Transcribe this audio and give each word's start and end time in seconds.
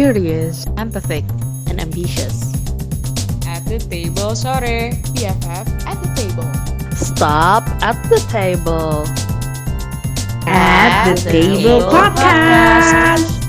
curious, 0.00 0.64
empathic, 0.78 1.24
and 1.68 1.78
ambitious. 1.78 2.54
At 3.46 3.60
the 3.68 3.76
table 3.78 4.34
sore, 4.34 4.96
BFF 5.12 5.68
at 5.84 6.00
the 6.00 6.08
table. 6.16 6.48
Stop 6.96 7.68
at 7.84 8.00
the 8.08 8.16
table. 8.32 9.04
At 10.48 11.12
the 11.12 11.30
Table 11.30 11.80
Podcast. 11.92 13.39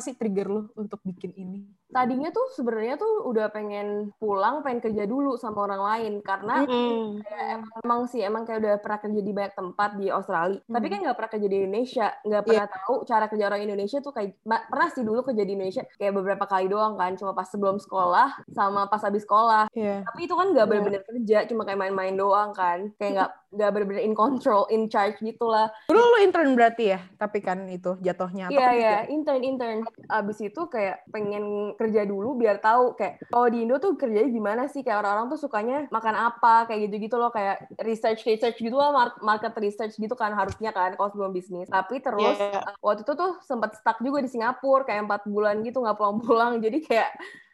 Apa 0.00 0.08
sih 0.08 0.16
trigger 0.16 0.48
lu 0.48 0.62
untuk 0.80 1.04
bikin 1.04 1.36
ini? 1.36 1.60
tadinya 1.90 2.30
tuh 2.30 2.46
sebenarnya 2.54 2.96
tuh 2.96 3.26
udah 3.26 3.50
pengen 3.50 4.14
pulang, 4.16 4.62
pengen 4.62 4.80
kerja 4.80 5.04
dulu 5.04 5.34
sama 5.36 5.66
orang 5.66 5.82
lain. 5.82 6.12
Karena 6.22 6.64
kayak 6.64 7.46
emang, 7.60 7.70
emang 7.82 8.00
sih 8.06 8.22
emang 8.22 8.42
kayak 8.46 8.62
udah 8.62 8.74
pernah 8.78 8.98
kerja 9.02 9.20
di 9.20 9.32
banyak 9.34 9.54
tempat 9.58 9.90
di 9.98 10.06
Australia, 10.08 10.62
tapi 10.64 10.86
kan 10.86 10.98
nggak 11.02 11.16
pernah 11.18 11.30
kerja 11.34 11.48
di 11.50 11.56
Indonesia, 11.60 12.06
nggak 12.22 12.42
pernah 12.46 12.66
tahu 12.70 12.94
cara 13.04 13.24
kerja 13.26 13.44
orang 13.50 13.62
Indonesia 13.66 13.98
tuh 14.00 14.12
kayak 14.14 14.38
pernah 14.46 14.88
sih 14.94 15.04
dulu 15.04 15.20
kerja 15.26 15.42
di 15.42 15.52
Indonesia 15.58 15.82
kayak 15.98 16.14
beberapa 16.14 16.44
kali 16.46 16.66
doang 16.70 16.94
kan, 16.94 17.12
cuma 17.18 17.34
pas 17.34 17.50
sebelum 17.50 17.76
sekolah 17.82 18.46
sama 18.54 18.86
pas 18.86 19.02
habis 19.02 19.26
sekolah. 19.26 19.68
Iya. 19.74 20.06
Tapi 20.06 20.20
itu 20.30 20.34
kan 20.38 20.46
nggak 20.54 20.66
bener-bener 20.70 21.02
kerja, 21.02 21.44
cuma 21.50 21.66
kayak 21.66 21.80
main-main 21.82 22.14
doang 22.14 22.54
kan, 22.54 22.94
kayak 22.96 23.12
nggak 23.18 23.30
nggak 23.50 23.70
bener-bener 23.70 24.02
in 24.02 24.14
control, 24.14 24.64
in 24.68 24.86
charge 24.86 25.18
gitu 25.18 25.44
lah. 25.44 25.66
Dulu 25.84 25.98
lu 25.98 26.18
intern 26.20 26.54
berarti 26.54 26.84
ya, 26.88 27.00
tapi 27.14 27.38
kan 27.38 27.66
itu 27.66 27.98
jatuhnya 27.98 28.46
Iya 28.46 28.58
kerja? 28.64 28.72
iya 28.72 28.96
intern 29.06 29.42
intern. 29.42 29.78
Abis 30.06 30.38
itu 30.40 30.60
kayak 30.64 31.02
pengen 31.08 31.44
kerja 31.74 32.02
dulu 32.02 32.34
biar 32.34 32.58
tahu 32.58 32.94
kayak 32.94 33.26
oh 33.30 33.44
di 33.44 33.62
Indo 33.62 33.76
tuh 33.76 33.94
kerjanya 33.94 34.26
gimana 34.26 34.62
sih 34.64 34.80
kayak 34.80 35.02
orang-orang 35.02 35.26
tuh 35.28 35.40
sukanya 35.40 35.90
makan 35.90 36.14
apa 36.14 36.64
kayak 36.64 36.86
gitu-gitu 36.86 37.14
loh 37.14 37.28
kayak 37.28 37.58
research 37.80 38.22
research 38.22 38.56
gitu 38.56 38.72
lah 38.72 38.90
mar- 38.90 39.18
market 39.20 39.52
research 39.56 39.94
gitu 39.94 40.14
kan 40.14 40.30
harusnya 40.30 40.70
kan 40.70 40.94
kalau 40.94 41.10
sebelum 41.10 41.30
bisnis. 41.30 41.66
Tapi 41.66 41.98
terus 41.98 42.38
Iya. 42.38 42.62
uh, 42.62 42.74
waktu 42.80 43.02
itu 43.02 43.12
tuh 43.12 43.42
sempat 43.42 43.74
stuck 43.74 43.98
juga 43.98 44.20
di 44.20 44.28
Singapura 44.28 44.82
kayak 44.82 45.04
empat 45.04 45.22
bulan 45.26 45.58
gitu 45.60 45.78
nggak 45.78 45.94
pulang-pulang 45.94 46.58
jadi 46.64 46.78
kayak 46.80 47.10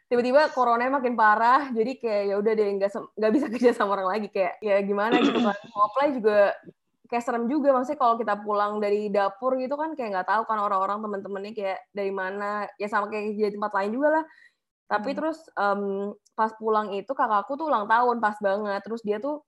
tiba-tiba 0.07 0.47
corona 0.55 0.87
makin 0.87 1.19
parah 1.19 1.67
jadi 1.75 1.99
kayak 1.99 2.23
ya 2.31 2.35
udah 2.39 2.53
deh 2.55 2.67
nggak 2.79 2.91
nggak 2.95 3.31
bisa 3.35 3.45
kerja 3.53 3.71
sama 3.75 3.99
orang 3.99 4.09
lagi. 4.17 4.27
Kayak 4.31 4.53
ya 4.63 4.75
gimana 4.83 5.19
gitu 5.19 5.39
kan. 5.43 5.55
Mau 5.71 5.81
apply 5.91 6.07
juga 6.15 6.55
kayak 7.11 7.23
serem 7.23 7.45
juga. 7.51 7.75
Maksudnya 7.75 7.99
kalau 7.99 8.15
kita 8.15 8.33
pulang 8.41 8.79
dari 8.79 9.11
dapur 9.11 9.59
gitu 9.59 9.75
kan 9.75 9.93
kayak 9.99 10.09
nggak 10.15 10.27
tahu 10.27 10.43
kan 10.47 10.57
orang-orang 10.63 11.03
teman-temannya 11.03 11.53
kayak 11.55 11.79
dari 11.91 12.11
mana. 12.11 12.65
Ya 12.79 12.87
sama 12.87 13.11
kayak 13.11 13.35
di 13.35 13.55
tempat 13.55 13.71
lain 13.75 13.91
juga 13.91 14.09
lah. 14.21 14.23
Tapi 14.87 15.09
Hmm. 15.11 15.17
terus 15.19 15.39
em, 15.51 15.81
pas 16.31 16.51
pulang 16.55 16.95
itu 16.95 17.11
kakakku 17.11 17.59
tuh 17.59 17.67
ulang 17.67 17.91
tahun 17.91 18.23
pas 18.23 18.39
banget. 18.39 18.79
Terus 18.87 19.03
dia 19.03 19.19
tuh 19.19 19.43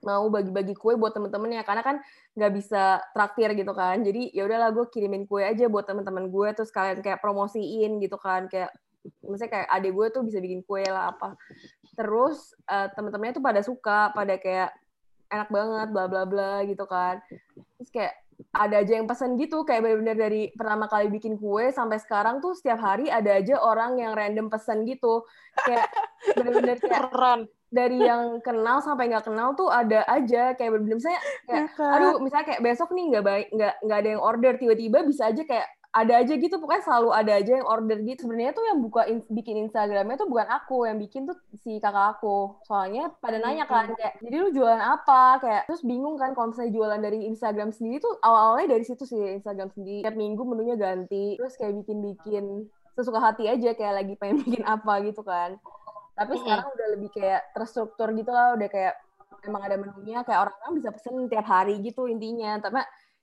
mau 0.00 0.32
bagi-bagi 0.32 0.72
kue 0.80 0.96
buat 0.96 1.12
temen-temennya 1.12 1.60
karena 1.60 1.84
kan 1.84 1.96
nggak 2.32 2.52
bisa 2.56 3.04
traktir 3.12 3.52
gitu 3.52 3.76
kan. 3.76 4.00
Jadi 4.00 4.32
ya 4.32 4.48
udahlah 4.48 4.72
gue 4.72 4.88
kirimin 4.88 5.28
kue 5.28 5.44
aja 5.44 5.68
buat 5.68 5.84
temen-temen 5.84 6.32
gue 6.32 6.48
terus 6.56 6.72
kalian 6.72 7.04
kayak 7.04 7.20
promosiin 7.20 8.00
gitu 8.00 8.16
kan 8.16 8.48
kayak 8.48 8.72
misalnya 9.24 9.52
kayak 9.60 9.68
adik 9.72 9.92
gue 9.96 10.06
tuh 10.12 10.22
bisa 10.26 10.38
bikin 10.40 10.60
kue 10.64 10.84
lah 10.84 11.14
apa 11.16 11.36
terus 11.96 12.52
eh, 12.68 12.88
temen-temennya 12.92 13.40
tuh 13.40 13.44
pada 13.44 13.60
suka 13.64 14.12
pada 14.12 14.36
kayak 14.36 14.70
enak 15.30 15.48
banget 15.48 15.88
bla 15.94 16.04
bla 16.10 16.22
bla 16.26 16.60
gitu 16.66 16.84
kan 16.84 17.22
terus 17.78 17.90
kayak 17.94 18.12
ada 18.56 18.80
aja 18.80 18.96
yang 18.96 19.04
pesan 19.04 19.36
gitu 19.36 19.68
kayak 19.68 19.84
benar-benar 19.84 20.16
dari 20.16 20.48
pertama 20.56 20.88
kali 20.88 21.12
bikin 21.12 21.36
kue 21.36 21.68
sampai 21.76 22.00
sekarang 22.00 22.40
tuh 22.40 22.56
setiap 22.56 22.80
hari 22.80 23.12
ada 23.12 23.36
aja 23.36 23.60
orang 23.60 24.00
yang 24.00 24.16
random 24.16 24.48
pesan 24.48 24.88
gitu 24.88 25.28
kayak 25.68 25.92
benar-benar 26.40 26.76
kayak 26.80 27.12
Keren. 27.12 27.40
dari 27.68 28.00
yang 28.00 28.40
kenal 28.40 28.80
sampai 28.80 29.12
nggak 29.12 29.28
kenal 29.28 29.52
tuh 29.54 29.68
ada 29.68 30.02
aja 30.08 30.56
kayak 30.56 30.72
bener-bener 30.72 30.98
misalnya 30.98 31.22
kayak 31.46 31.68
Ya 31.68 31.76
kan? 31.76 31.92
aduh 32.00 32.14
misalnya 32.24 32.46
kayak 32.48 32.62
besok 32.64 32.88
nih 32.96 33.04
nggak 33.12 33.24
baik 33.28 33.46
nggak 33.52 33.74
nggak 33.84 33.98
ada 34.00 34.08
yang 34.08 34.22
order 34.24 34.52
tiba-tiba 34.56 34.98
bisa 35.04 35.22
aja 35.28 35.42
kayak 35.44 35.68
ada 35.90 36.22
aja 36.22 36.38
gitu 36.38 36.54
pokoknya 36.62 36.86
selalu 36.86 37.10
ada 37.10 37.32
aja 37.34 37.52
yang 37.58 37.66
order 37.66 37.98
gitu. 38.06 38.22
Sebenarnya 38.22 38.54
tuh 38.54 38.62
yang 38.62 38.78
buka 38.78 39.02
in- 39.10 39.26
bikin 39.26 39.66
Instagramnya 39.66 40.22
tuh 40.22 40.30
bukan 40.30 40.46
aku 40.46 40.86
yang 40.86 41.02
bikin 41.02 41.26
tuh 41.26 41.34
si 41.58 41.82
kakak 41.82 42.18
aku. 42.18 42.62
Soalnya 42.62 43.10
pada 43.18 43.42
nanya 43.42 43.66
kan 43.66 43.90
kayak 43.98 44.22
jadi 44.22 44.36
lu 44.38 44.54
jualan 44.54 44.78
apa? 44.78 45.42
Kayak 45.42 45.62
terus 45.66 45.82
bingung 45.82 46.14
kan 46.14 46.30
kalau 46.38 46.54
misalnya 46.54 46.72
jualan 46.78 47.00
dari 47.02 47.26
Instagram 47.26 47.74
sendiri 47.74 47.98
tuh 47.98 48.14
awal-awalnya 48.22 48.78
dari 48.78 48.84
situ 48.86 49.02
sih 49.02 49.18
Instagram 49.42 49.74
sendiri. 49.74 50.06
Tiap 50.06 50.14
minggu 50.14 50.42
menunya 50.46 50.78
ganti 50.78 51.34
terus 51.34 51.58
kayak 51.58 51.82
bikin-bikin 51.82 52.70
sesuka 52.94 53.18
hati 53.18 53.50
aja 53.50 53.74
kayak 53.74 53.94
lagi 54.06 54.14
pengen 54.14 54.36
bikin 54.46 54.62
apa 54.62 55.02
gitu 55.02 55.26
kan. 55.26 55.58
Tapi 56.14 56.38
sekarang 56.38 56.70
udah 56.70 56.86
lebih 56.94 57.10
kayak 57.10 57.50
terstruktur 57.50 58.14
gitu 58.14 58.30
lah 58.30 58.54
udah 58.54 58.68
kayak 58.70 58.94
emang 59.42 59.62
ada 59.66 59.74
menunya 59.74 60.22
kayak 60.22 60.46
orang-orang 60.46 60.72
bisa 60.78 60.94
pesen 60.94 61.26
tiap 61.26 61.50
hari 61.50 61.82
gitu 61.82 62.06
intinya. 62.06 62.62
Tapi 62.62 62.78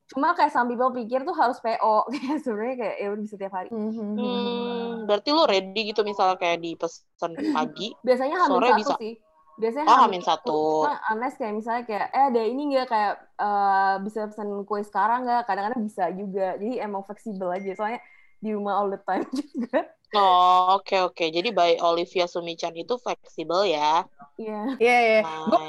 cuma 0.07 0.31
kayak 0.31 0.49
some 0.49 0.67
people 0.67 0.87
pikir 0.89 1.19
tuh 1.21 1.35
harus 1.35 1.59
PO 1.59 2.07
kayak 2.13 2.39
sebenarnya 2.39 2.75
kayak 2.79 2.95
ya 2.97 3.07
udah 3.11 3.23
bisa 3.23 3.35
tiap 3.35 3.53
hari 3.53 3.69
Mhm. 3.69 4.15
Hmm, 4.15 4.87
berarti 5.03 5.29
lu 5.29 5.43
ready 5.43 5.81
gitu 5.85 6.01
misalnya 6.01 6.35
kayak 6.35 6.59
dipesan 6.59 7.31
pagi. 7.51 7.91
biasanya 8.07 8.35
hamin 8.39 8.51
Sore 8.53 8.67
satu 8.69 8.79
bisa. 8.79 8.95
sih 8.97 9.13
biasanya 9.57 9.87
Oh, 9.89 9.97
hamin 9.99 10.21
satu. 10.21 10.57
cuma 10.85 10.95
unless 11.09 11.35
kayak 11.35 11.53
misalnya 11.53 11.83
kayak 11.83 12.07
eh 12.09 12.23
ada 12.29 12.41
ini 12.41 12.61
nggak 12.69 12.87
kayak 12.87 13.13
eh, 13.35 13.95
bisa 14.01 14.19
pesan 14.25 14.63
kue 14.63 14.81
sekarang 14.81 15.25
nggak 15.25 15.43
kadang-kadang 15.43 15.81
bisa 15.81 16.03
juga 16.13 16.55
jadi 16.55 16.85
emang 16.85 17.01
fleksibel 17.03 17.49
aja 17.49 17.73
soalnya 17.73 17.99
di 18.37 18.53
rumah 18.53 18.77
all 18.77 18.89
the 18.89 19.01
time 19.01 19.25
juga 19.41 19.91
Oh, 20.07 20.79
oke 20.79 20.95
oke. 21.03 21.19
Jadi 21.27 21.51
by 21.51 21.83
Olivia 21.83 22.31
Sumichan 22.31 22.71
itu 22.71 22.95
fleksibel 22.95 23.67
ya. 23.67 24.07
iya 24.39 24.63
Iya, 24.79 24.97
iya. 25.03 25.21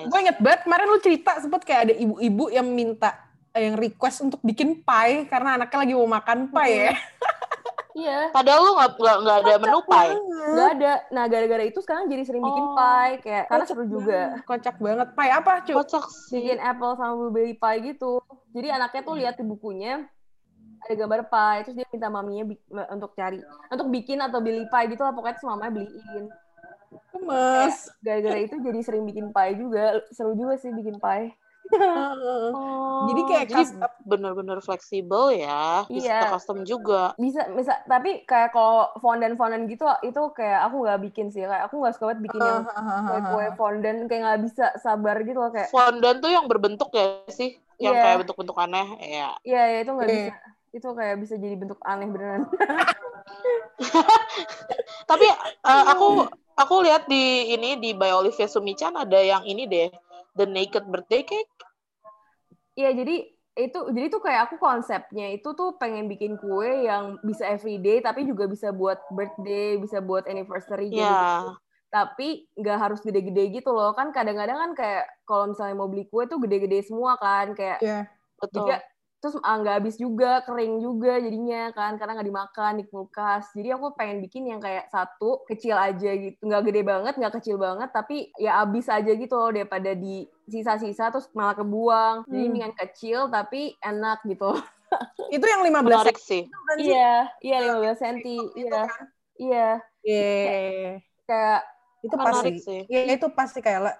Gue 0.06 0.18
inget 0.22 0.38
banget 0.38 0.62
kemarin 0.62 0.86
lu 0.86 1.02
cerita 1.02 1.42
sempet 1.42 1.66
kayak 1.66 1.90
ada 1.90 1.94
ibu-ibu 1.98 2.46
yang 2.46 2.70
minta 2.70 3.18
yang 3.60 3.74
request 3.74 4.18
untuk 4.20 4.40
bikin 4.40 4.80
pie 4.80 5.26
karena 5.26 5.54
anaknya 5.54 5.78
lagi 5.78 5.92
mau 5.92 6.08
makan 6.08 6.38
pie 6.48 6.74
ya. 6.80 6.92
iya 7.94 8.20
Padahal 8.30 8.60
lu 8.62 8.72
nggak 8.72 8.90
nggak 8.96 9.36
ada 9.42 9.54
menu 9.58 9.78
pie. 9.82 10.12
nggak 10.48 10.68
ada 10.72 10.92
nah 11.08 11.24
gara-gara 11.26 11.64
itu 11.64 11.78
sekarang 11.78 12.06
jadi 12.06 12.22
sering 12.22 12.40
bikin 12.40 12.64
Oh. 12.64 12.74
pie 12.74 13.14
kayak 13.20 13.44
karena 13.46 13.64
Kocak 13.64 13.74
seru 13.74 13.84
juga 13.84 14.18
banget. 14.22 14.44
Kocak 14.44 14.76
banget. 14.78 15.08
Pie 15.12 15.32
apa, 15.32 15.52
cu? 15.60 15.72
Kocak 15.74 16.04
sih. 16.08 16.34
bikin 16.36 16.58
apple 16.58 16.92
sama 16.94 17.12
blueberry 17.16 17.54
pie 17.54 17.78
gitu. 17.84 18.22
Jadi 18.50 18.68
anaknya 18.68 19.02
tuh 19.02 19.14
lihat 19.14 19.34
di 19.34 19.44
bukunya 19.44 20.06
ada 20.78 20.94
gambar 20.94 21.26
pie, 21.26 21.58
terus 21.60 21.74
dia 21.74 21.86
minta 21.88 22.06
maminya 22.08 22.44
bi- 22.46 22.62
untuk 22.88 23.10
cari, 23.12 23.42
untuk 23.68 23.88
bikin 23.88 24.18
atau 24.20 24.38
beli 24.38 24.62
pie 24.64 24.86
gitu 24.88 25.02
lah 25.02 25.10
pokoknya 25.10 25.34
terus 25.34 25.48
mamanya 25.48 25.72
beliin. 25.74 26.24
Gemes. 27.10 27.76
Gara-gara 27.98 28.38
itu 28.38 28.54
jadi 28.58 28.80
sering 28.80 29.04
bikin 29.04 29.28
pie 29.28 29.52
juga, 29.54 29.98
seru 30.08 30.32
juga 30.32 30.54
sih 30.54 30.70
bikin 30.70 30.96
pie. 30.96 31.34
Heeh. 31.68 32.44
Oh, 32.56 33.06
Jadi 33.08 33.20
kayak 33.30 33.46
jadi 33.52 33.62
custom. 33.62 33.90
bener-bener 34.02 34.58
fleksibel 34.64 35.30
ya. 35.36 35.84
Bisa 35.86 36.10
Iya. 36.10 36.32
custom 36.34 36.64
juga. 36.66 37.14
Bisa, 37.14 37.46
bisa, 37.54 37.78
tapi 37.86 38.24
kayak 38.26 38.50
kalau 38.56 38.90
fondant-fondant 38.98 39.68
gitu 39.70 39.86
itu 40.02 40.22
kayak 40.34 40.66
aku 40.66 40.82
nggak 40.82 41.00
bikin 41.06 41.26
sih, 41.30 41.44
kayak 41.46 41.70
aku 41.70 41.78
nggak 41.78 41.94
suka 41.94 42.04
banget 42.10 42.20
bikin 42.26 42.42
yang 42.42 42.62
kue-kue 43.06 43.46
fondant 43.54 43.98
kayak 44.10 44.22
nggak 44.24 44.40
bisa 44.48 44.66
sabar 44.80 45.16
gitu 45.22 45.38
loh 45.38 45.50
kayak. 45.54 45.68
Fondant 45.70 46.18
tuh 46.18 46.30
yang 46.32 46.46
berbentuk 46.50 46.90
ya 46.96 47.22
sih? 47.30 47.60
Yang 47.78 47.94
Iya. 47.94 48.02
kayak 48.02 48.16
bentuk-bentuk 48.26 48.56
aneh. 48.58 48.86
Ya. 48.98 49.28
Iya, 49.46 49.62
ya, 49.70 49.78
itu 49.86 49.92
nggak 49.94 50.08
Iya. 50.08 50.16
bisa. 50.18 50.34
Itu 50.74 50.88
kayak 50.96 51.16
bisa 51.22 51.34
jadi 51.38 51.54
bentuk 51.56 51.78
aneh 51.86 52.08
beneran. 52.10 52.42
Tapi 55.10 55.26
eh, 55.64 55.84
aku 55.88 56.26
aku 56.58 56.74
lihat 56.82 57.06
di 57.06 57.54
ini 57.54 57.78
di 57.78 57.94
by 57.94 58.10
Olivia 58.12 58.50
Sumichan 58.50 58.94
ada 58.98 59.18
yang 59.22 59.46
ini 59.46 59.64
deh. 59.70 59.88
The 60.38 60.46
Naked 60.46 60.86
Birthday 60.86 61.26
Cake. 61.26 61.52
Iya, 62.78 62.94
jadi 62.94 63.16
itu 63.58 63.78
jadi 63.90 64.06
tuh 64.06 64.22
kayak 64.22 64.40
aku 64.46 64.62
konsepnya 64.62 65.34
itu 65.34 65.50
tuh 65.58 65.74
pengen 65.82 66.06
bikin 66.06 66.38
kue 66.38 66.86
yang 66.86 67.18
bisa 67.26 67.42
everyday 67.50 67.98
tapi 67.98 68.22
juga 68.22 68.46
bisa 68.46 68.70
buat 68.70 69.02
birthday, 69.10 69.74
bisa 69.82 69.98
buat 69.98 70.30
anniversary 70.30 70.94
gitu. 70.94 71.02
Ya. 71.02 71.58
Tapi 71.90 72.46
nggak 72.54 72.78
harus 72.78 73.02
gede-gede 73.02 73.50
gitu 73.50 73.74
loh. 73.74 73.98
Kan 73.98 74.14
kadang-kadang 74.14 74.62
kan 74.62 74.70
kayak 74.78 75.04
kalau 75.26 75.50
misalnya 75.50 75.74
mau 75.74 75.90
beli 75.90 76.06
kue 76.06 76.30
tuh 76.30 76.38
gede-gede 76.38 76.86
semua 76.86 77.18
kan 77.18 77.58
kayak 77.58 77.82
Iya. 77.82 78.06
Betul. 78.38 78.62
juga 78.62 78.76
terus 79.18 79.34
ah, 79.42 79.58
nggak 79.58 79.74
habis 79.82 79.98
juga 79.98 80.40
kering 80.46 80.78
juga 80.78 81.18
jadinya 81.18 81.74
kan 81.74 81.98
karena 81.98 82.14
nggak 82.14 82.28
dimakan 82.30 82.72
di 82.78 82.84
kulkas 82.86 83.50
jadi 83.50 83.74
aku 83.74 83.98
pengen 83.98 84.22
bikin 84.22 84.46
yang 84.46 84.62
kayak 84.62 84.86
satu 84.88 85.42
kecil 85.44 85.74
aja 85.74 86.10
gitu 86.14 86.38
nggak 86.38 86.62
gede 86.70 86.82
banget 86.86 87.14
nggak 87.18 87.34
kecil 87.42 87.58
banget 87.58 87.90
tapi 87.90 88.30
ya 88.38 88.62
habis 88.62 88.86
aja 88.86 89.10
gitu 89.10 89.34
loh 89.34 89.50
daripada 89.50 89.90
di 89.92 90.22
sisa-sisa 90.46 91.10
terus 91.10 91.26
malah 91.34 91.58
kebuang 91.58 92.22
jadi 92.24 92.38
Hmm. 92.38 92.46
mendingan 92.46 92.74
kecil 92.78 93.26
tapi 93.26 93.74
enak 93.82 94.22
gitu 94.22 94.54
Itu 95.34 95.44
yang 95.44 95.60
15 95.66 95.84
Menarik 95.84 96.16
sih. 96.16 96.48
kan 96.48 96.76
iya 96.80 97.28
iya 97.44 97.56
15 97.60 98.00
cm 98.00 98.16
Itu 98.24 98.44
iya 98.56 98.80
kan? 98.88 99.04
iya 99.36 99.68
Iya. 100.00 100.92
kayak 101.28 101.60
Itu 102.00 102.14
pasti. 102.16 102.50
Sih. 102.62 102.82
Iya, 102.88 103.18
itu 103.18 103.26
pasti 103.34 103.58
kayak 103.60 103.80
lah. 103.82 103.96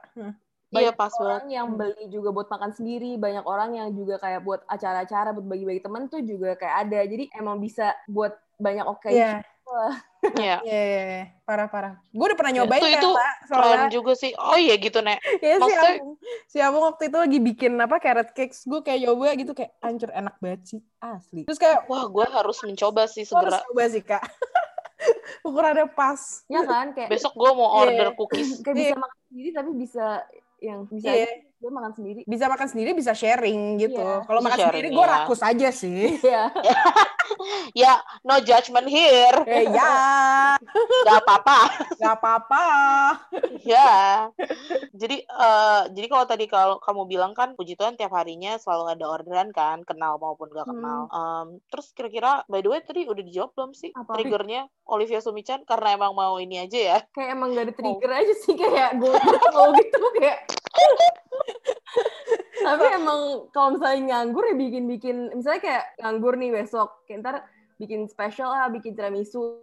Iya 0.68 0.92
banyak 0.92 0.94
pas 0.94 1.08
banget. 1.08 1.22
orang 1.22 1.44
yang 1.48 1.66
beli 1.72 2.04
juga 2.08 2.28
buat 2.28 2.46
makan 2.46 2.70
sendiri 2.70 3.16
banyak 3.16 3.40
orang 3.42 3.70
yang 3.74 3.88
juga 3.90 4.16
kayak 4.16 4.40
buat 4.40 4.60
acara-acara 4.64 5.32
buat 5.32 5.46
bagi-bagi 5.46 5.80
temen 5.80 6.06
tuh 6.06 6.20
juga 6.20 6.54
kayak 6.54 6.76
ada 6.84 7.00
jadi 7.02 7.24
emang 7.34 7.56
bisa 7.56 7.96
buat 8.04 8.32
banyak 8.54 8.84
occasion 8.84 9.40
Iya. 9.40 9.56
Wah. 9.64 9.96
Iya. 10.36 10.56
Iya, 10.60 10.80
iya, 10.82 11.02
iya. 11.06 11.24
parah-parah. 11.42 12.00
Gue 12.10 12.24
udah 12.26 12.34
pernah 12.34 12.52
nyobain 12.52 12.80
Itu- 12.80 12.90
kan, 12.90 12.98
itu 12.98 13.10
Pak, 13.14 13.32
Keren 13.46 13.48
soalnya. 13.54 13.88
juga 13.88 14.12
sih. 14.14 14.32
Oh 14.34 14.58
iya 14.58 14.74
gitu, 14.76 14.98
Nek. 14.98 15.18
Iya 15.38 15.54
si 15.54 15.60
Maksudnya- 15.62 15.94
Abung. 15.94 16.12
Si 16.44 16.58
Abung 16.58 16.84
waktu 16.84 17.02
itu 17.06 17.16
lagi 17.16 17.38
bikin 17.38 17.72
apa 17.76 17.96
carrot 17.96 18.30
cakes. 18.32 18.64
Gue 18.64 18.80
kayak 18.82 18.98
nyoba 19.00 19.32
gitu 19.34 19.52
kayak 19.52 19.72
hancur 19.78 20.10
enak 20.10 20.34
banget 20.38 20.60
sih. 20.66 20.80
Asli. 20.98 21.44
Terus 21.44 21.56
kayak 21.56 21.86
Wah, 21.86 22.04
gue 22.06 22.26
harus 22.26 22.58
mencoba 22.60 23.06
sih 23.06 23.22
gue 23.22 23.30
harus 23.30 23.54
segera. 23.54 23.64
coba 23.64 23.82
sih, 23.86 24.02
Kak. 24.02 24.22
Ukurannya 25.46 25.86
pas. 25.88 26.20
Ya 26.46 26.60
kan 26.62 26.90
kayak 26.90 27.08
Besok 27.08 27.32
gue 27.34 27.50
mau 27.50 27.68
Iya. 27.68 27.78
order 27.78 28.08
cookies. 28.14 28.58
kayak 28.60 28.74
bisa 28.74 28.88
Iya. 28.90 28.96
makan 28.98 29.18
sendiri 29.24 29.48
tapi 29.52 29.70
bisa 29.76 30.06
yang 30.62 30.87
bisa 30.90 31.10
Iya. 31.10 31.47
Gue 31.58 31.70
makan 31.75 31.93
sendiri. 31.93 32.20
Bisa 32.22 32.46
makan 32.46 32.69
sendiri, 32.70 32.90
bisa 32.94 33.12
sharing 33.12 33.82
gitu. 33.82 33.99
Iya. 33.99 34.22
Kalau 34.25 34.40
makan 34.40 34.58
sharing, 34.58 34.70
sendiri 34.70 34.88
gue 34.94 35.05
iya. 35.05 35.14
rakus 35.19 35.40
aja 35.43 35.69
sih. 35.75 36.02
Iya. 36.28 36.44
Ya, 37.76 38.00
no 38.25 38.40
judgment 38.40 38.88
here. 38.88 39.44
Eh, 39.44 39.69
ya, 39.76 39.93
Gak 41.05 41.19
apa-apa. 41.22 41.58
gak 42.00 42.14
apa-apa. 42.19 42.64
ya. 43.69 44.32
Jadi 44.96 45.28
eh 45.28 45.82
jadi 45.93 46.06
kalau 46.08 46.25
tadi 46.25 46.49
kalau 46.49 46.81
kamu 46.81 47.05
bilang 47.05 47.32
kan 47.37 47.52
puji 47.52 47.76
Tuhan 47.76 48.00
tiap 48.00 48.16
harinya 48.16 48.56
selalu 48.56 48.96
ada 48.96 49.04
orderan 49.06 49.52
kan, 49.52 49.84
kenal 49.84 50.16
maupun 50.16 50.49
gak 50.50 50.72
kenal. 50.72 51.06
Em, 51.12 51.61
terus 51.69 51.93
kira-kira 51.93 52.49
by 52.49 52.64
the 52.64 52.72
way 52.72 52.81
tadi 52.81 53.04
udah 53.04 53.20
dijawab 53.22 53.52
belum 53.52 53.70
sih 53.76 53.93
Apa? 53.93 54.16
triggernya 54.16 54.72
Olivia 54.88 55.20
Sumichan 55.20 55.69
karena 55.69 56.00
emang 56.00 56.16
mau 56.16 56.40
ini 56.40 56.64
aja 56.64 56.78
ya? 56.81 56.99
Kayak 57.12 57.37
emang 57.37 57.52
gak 57.52 57.64
ada 57.69 57.75
trigger 57.76 58.11
aja 58.25 58.34
sih 58.40 58.54
kayak 58.56 58.90
gue 58.96 59.12
mau 59.52 59.69
gitu 59.76 60.00
kayak. 60.16 60.49
Tapi 62.58 62.84
emang 62.92 63.20
kalau 63.50 63.78
misalnya 63.78 64.00
nganggur 64.12 64.44
ya 64.44 64.54
bikin-bikin 64.54 65.16
misalnya 65.32 65.60
kayak 65.62 65.84
nganggur 66.02 66.34
nih 66.36 66.50
besok, 66.52 67.06
kayak 67.06 67.18
ntar 67.24 67.36
bikin 67.78 68.04
special 68.10 68.50
lah, 68.50 68.68
bikin 68.68 68.92
tiramisu. 68.92 69.62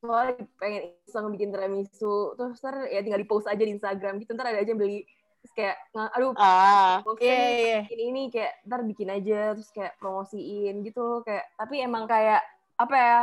Soalnya 0.00 0.46
pengen 0.56 0.94
iseng 1.04 1.26
bikin 1.28 1.50
tiramisu. 1.50 2.38
Terus 2.38 2.56
ntar 2.62 2.86
ya 2.88 3.02
tinggal 3.02 3.20
di 3.20 3.28
post 3.28 3.50
aja 3.50 3.58
di 3.58 3.74
Instagram 3.74 4.22
gitu. 4.22 4.32
Ntar 4.32 4.54
ada 4.54 4.62
aja 4.62 4.70
yang 4.70 4.78
beli. 4.80 5.02
Terus 5.42 5.52
kayak 5.52 5.76
aduh 6.14 6.32
Ah, 6.38 7.02
bosen 7.02 7.26
Iya, 7.26 7.38
iya. 7.50 7.78
bikin 7.84 8.00
ini 8.00 8.22
kayak 8.30 8.52
ntar 8.64 8.80
bikin 8.86 9.08
aja. 9.10 9.40
Terus 9.52 9.70
kayak 9.74 9.92
promosiin 9.98 10.74
gitu. 10.80 11.26
Kayak 11.26 11.44
tapi 11.58 11.82
emang 11.82 12.06
kayak 12.06 12.40
apa 12.78 12.94
ya 12.94 13.16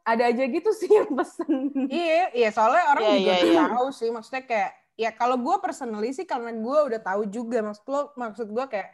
ada 0.00 0.24
aja 0.32 0.44
gitu 0.48 0.70
sih 0.72 0.88
yang 0.90 1.12
pesen. 1.12 1.70
Iya, 1.86 2.32
iya 2.32 2.48
soalnya 2.50 2.84
orang 2.90 3.02
Iya, 3.04 3.12
juga 3.20 3.30
iya, 3.30 3.36
udah 3.36 3.52
iya. 3.52 3.64
tahu 3.76 3.88
sih. 3.92 4.08
Maksudnya 4.08 4.42
kayak 4.48 4.70
ya 5.00 5.16
kalau 5.16 5.40
gue 5.40 5.56
personally 5.64 6.12
sih 6.12 6.28
karena 6.28 6.52
gue 6.52 6.78
udah 6.92 7.00
tahu 7.00 7.24
juga 7.32 7.64
maksud 7.64 7.88
lo 7.88 8.12
maksud 8.20 8.52
gue 8.52 8.66
kayak 8.68 8.92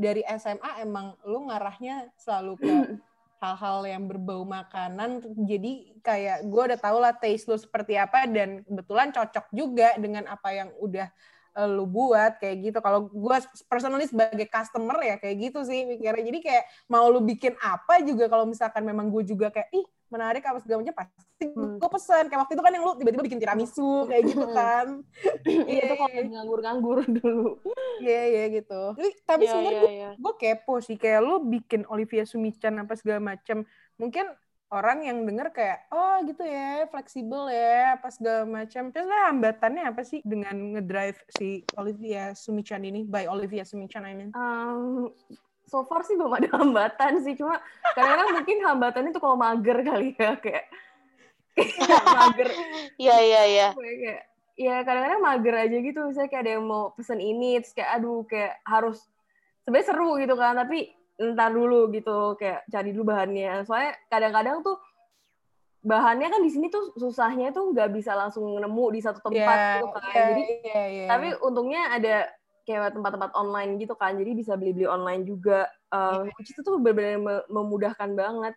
dari 0.00 0.24
SMA 0.40 0.80
emang 0.80 1.12
lu 1.28 1.52
ngarahnya 1.52 2.08
selalu 2.16 2.56
ke 2.56 2.72
hal-hal 3.44 3.84
yang 3.84 4.08
berbau 4.08 4.48
makanan 4.48 5.20
jadi 5.44 5.72
kayak 6.00 6.48
gue 6.48 6.62
udah 6.72 6.78
tahu 6.80 6.96
lah 7.04 7.12
taste 7.12 7.52
lu 7.52 7.60
seperti 7.60 8.00
apa 8.00 8.24
dan 8.24 8.64
kebetulan 8.64 9.12
cocok 9.12 9.46
juga 9.52 9.92
dengan 10.00 10.24
apa 10.24 10.48
yang 10.56 10.72
udah 10.80 11.12
eh, 11.60 11.68
lu 11.68 11.84
buat 11.84 12.40
kayak 12.40 12.56
gitu. 12.70 12.78
Kalau 12.80 13.10
gue 13.12 13.36
personally 13.68 14.08
sebagai 14.08 14.48
customer 14.48 14.96
ya 15.04 15.20
kayak 15.20 15.36
gitu 15.50 15.60
sih 15.68 15.84
mikirnya. 15.84 16.22
Jadi 16.22 16.38
kayak 16.38 16.64
mau 16.88 17.10
lu 17.12 17.20
bikin 17.20 17.52
apa 17.60 18.00
juga 18.00 18.30
kalau 18.30 18.48
misalkan 18.48 18.86
memang 18.86 19.12
gue 19.12 19.26
juga 19.26 19.52
kayak 19.52 19.68
ih 19.74 19.84
menarik 20.12 20.44
apa 20.44 20.60
segala 20.60 20.84
macam 20.84 20.96
pasti 21.00 21.24
Hmm. 21.42 21.74
gue 21.74 21.90
pesan 21.90 22.30
kayak 22.30 22.46
waktu 22.46 22.54
itu 22.54 22.62
kan 22.62 22.70
yang 22.70 22.84
lu 22.86 22.94
tiba-tiba 22.94 23.26
bikin 23.26 23.42
tiramisu 23.42 24.06
kayak 24.06 24.22
gitu 24.30 24.46
kan. 24.54 25.02
Iya, 25.42 25.90
itu 25.90 25.94
kalau 25.98 26.14
nganggur-nganggur 26.22 26.98
dulu. 27.18 27.58
iya 27.98 28.22
iya 28.30 28.44
gitu. 28.54 28.94
Tapi, 28.94 29.10
tapi 29.26 29.44
iya, 29.46 29.50
sebenarnya 29.50 29.82
iya, 29.82 29.90
iya. 29.90 30.10
gue 30.14 30.32
kepo 30.38 30.78
sih. 30.78 30.94
Kayak 30.94 31.26
lu 31.26 31.42
bikin 31.42 31.82
Olivia 31.90 32.22
Sumichan 32.22 32.78
apa 32.78 32.94
segala 32.94 33.34
macam 33.34 33.66
mungkin 33.98 34.30
orang 34.72 35.04
yang 35.04 35.26
denger 35.28 35.52
kayak 35.52 35.78
oh 35.92 36.22
gitu 36.24 36.46
ya 36.48 36.88
fleksibel 36.88 37.50
ya 37.50 37.98
apa 37.98 38.08
segala 38.14 38.46
macam. 38.46 38.94
Terus 38.94 39.06
lah 39.10 39.34
hambatannya 39.34 39.82
apa 39.82 40.02
sih 40.06 40.22
dengan 40.22 40.78
ngedrive 40.78 41.18
si 41.26 41.66
Olivia 41.74 42.38
Sumichan 42.38 42.86
ini? 42.86 43.02
By 43.02 43.26
Olivia 43.26 43.66
Sumichan 43.66 44.06
I 44.06 44.14
mean. 44.14 44.30
Um, 44.32 45.10
so 45.72 45.88
far 45.88 46.04
sih 46.04 46.20
belum 46.20 46.36
ada 46.36 46.52
hambatan 46.60 47.24
sih, 47.24 47.32
cuma 47.32 47.56
kadang-kadang 47.96 48.28
mungkin 48.36 48.58
hambatannya 48.60 49.10
tuh 49.16 49.22
kalau 49.24 49.40
mager 49.40 49.80
kali 49.80 50.12
ya 50.12 50.36
kayak 50.36 50.68
kayak 51.56 52.04
mager. 52.20 52.48
Iya, 53.00 53.16
iya, 53.24 53.42
iya. 53.48 53.68
Kayak- 53.72 54.24
ya 54.52 54.76
kadang-kadang 54.84 55.20
mager 55.24 55.54
aja 55.56 55.76
gitu. 55.80 56.00
Misalnya 56.12 56.28
kayak 56.28 56.42
ada 56.44 56.52
yang 56.60 56.64
mau 56.68 56.92
pesen 56.92 57.24
ini 57.24 57.56
terus 57.64 57.72
kayak 57.72 57.90
aduh 57.96 58.20
kayak 58.28 58.60
harus 58.68 59.00
sebenarnya 59.64 59.86
seru 59.88 60.20
gitu 60.20 60.34
kan. 60.36 60.60
Tapi 60.60 60.92
ntar 61.32 61.50
dulu 61.56 61.88
gitu 61.88 62.36
kayak 62.36 62.68
cari 62.68 62.92
dulu 62.92 63.08
bahannya. 63.16 63.64
Soalnya 63.64 63.96
kadang-kadang 64.12 64.60
tuh 64.60 64.76
bahannya 65.82 66.28
kan 66.30 66.40
di 66.44 66.50
sini 66.52 66.70
tuh 66.70 66.94
susahnya 66.94 67.50
tuh 67.50 67.74
nggak 67.74 67.90
bisa 67.90 68.14
langsung 68.14 68.44
nemu 68.54 68.86
di 68.94 69.00
satu 69.02 69.18
tempat 69.18 69.56
Iya, 69.58 69.74
gitu 69.82 69.86
kan. 69.90 70.02
iya, 70.14 70.22
jadi 70.30 70.44
iya, 70.62 70.82
iya. 70.86 71.06
tapi 71.10 71.28
untungnya 71.42 71.82
ada 71.90 72.16
kayak 72.62 72.94
tempat-tempat 72.94 73.30
online 73.34 73.76
gitu 73.82 73.94
kan 73.98 74.14
jadi 74.14 74.32
bisa 74.32 74.52
beli-beli 74.54 74.86
online 74.86 75.22
juga 75.26 75.66
uh, 75.90 76.22
which 76.38 76.54
itu 76.54 76.60
tuh 76.62 76.78
benar-benar 76.78 77.18
me- 77.18 77.46
memudahkan 77.50 78.10
banget 78.14 78.54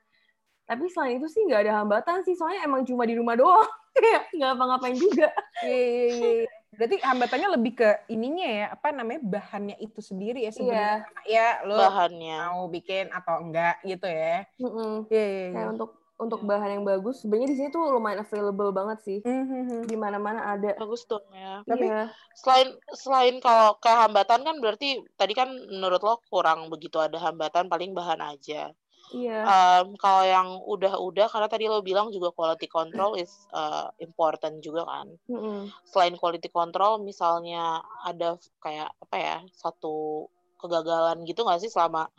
tapi 0.66 0.90
selain 0.90 1.22
itu 1.22 1.30
sih 1.30 1.46
nggak 1.46 1.62
ada 1.70 1.74
hambatan 1.86 2.26
sih 2.26 2.34
soalnya 2.34 2.66
emang 2.66 2.82
cuma 2.86 3.06
di 3.06 3.14
rumah 3.18 3.38
doang 3.38 3.70
kayak 3.96 4.30
nggak 4.34 4.52
apa-ngapain 4.58 4.98
juga 4.98 5.30
Iya, 5.64 5.80
iya, 5.88 6.06
iya. 6.12 6.48
Berarti 6.76 7.00
hambatannya 7.00 7.50
lebih 7.56 7.74
ke 7.80 7.90
ininya 8.12 8.44
ya, 8.44 8.66
apa 8.76 8.92
namanya 8.92 9.24
bahannya 9.24 9.80
itu 9.80 10.04
sendiri 10.04 10.44
ya 10.44 10.52
sebenarnya. 10.52 11.08
Ya, 11.24 11.64
lo 11.64 11.80
Bahannya. 11.80 12.38
mau 12.52 12.68
bikin 12.68 13.08
atau 13.16 13.40
enggak 13.40 13.80
gitu 13.88 14.04
ya. 14.04 14.44
Mm-mm. 14.60 15.08
Iya, 15.08 15.24
iya, 15.24 15.44
iya. 15.48 15.54
kayak 15.56 15.70
untuk 15.80 15.90
untuk 16.16 16.42
bahan 16.42 16.80
yang 16.80 16.84
bagus 16.84 17.22
sebenarnya 17.22 17.50
di 17.52 17.58
sini 17.60 17.70
tuh 17.70 17.92
lumayan 17.92 18.24
available 18.24 18.72
banget 18.72 19.00
sih 19.04 19.20
Mhm. 19.20 19.84
di 19.84 19.96
mana-mana 19.96 20.56
ada 20.56 20.72
Bagus 20.80 21.04
dong 21.04 21.24
ya. 21.30 21.60
Tapi- 21.68 21.86
iya 21.86 22.08
Selain 22.32 22.72
selain 22.94 23.36
kalau 23.40 23.76
kayak 23.78 24.08
hambatan 24.08 24.42
kan 24.42 24.56
berarti 24.60 25.04
tadi 25.16 25.32
kan 25.32 25.52
menurut 25.52 26.00
lo 26.00 26.24
kurang 26.28 26.68
begitu 26.68 27.00
ada 27.00 27.20
hambatan 27.20 27.68
paling 27.68 27.92
bahan 27.92 28.20
aja. 28.22 28.72
iya 29.14 29.40
Em, 29.46 29.94
kalau 29.96 30.24
yang 30.24 30.50
udah-udah 30.66 31.30
karena 31.30 31.46
tadi 31.46 31.68
lo 31.68 31.80
bilang 31.80 32.10
juga 32.10 32.32
quality 32.32 32.66
control 32.66 33.14
is 33.16 33.30
uh, 33.52 33.92
important 34.00 34.60
juga 34.60 34.82
kan. 34.82 35.08
Mm-mm. 35.28 35.70
Selain 35.86 36.16
quality 36.16 36.50
control 36.50 36.98
misalnya 37.00 37.80
ada 38.02 38.34
kayak 38.58 38.90
apa 38.98 39.16
ya 39.16 39.38
satu 39.54 40.26
kegagalan 40.58 41.22
gitu 41.24 41.44
nggak 41.44 41.60
sih 41.60 41.70
selama 41.70 42.10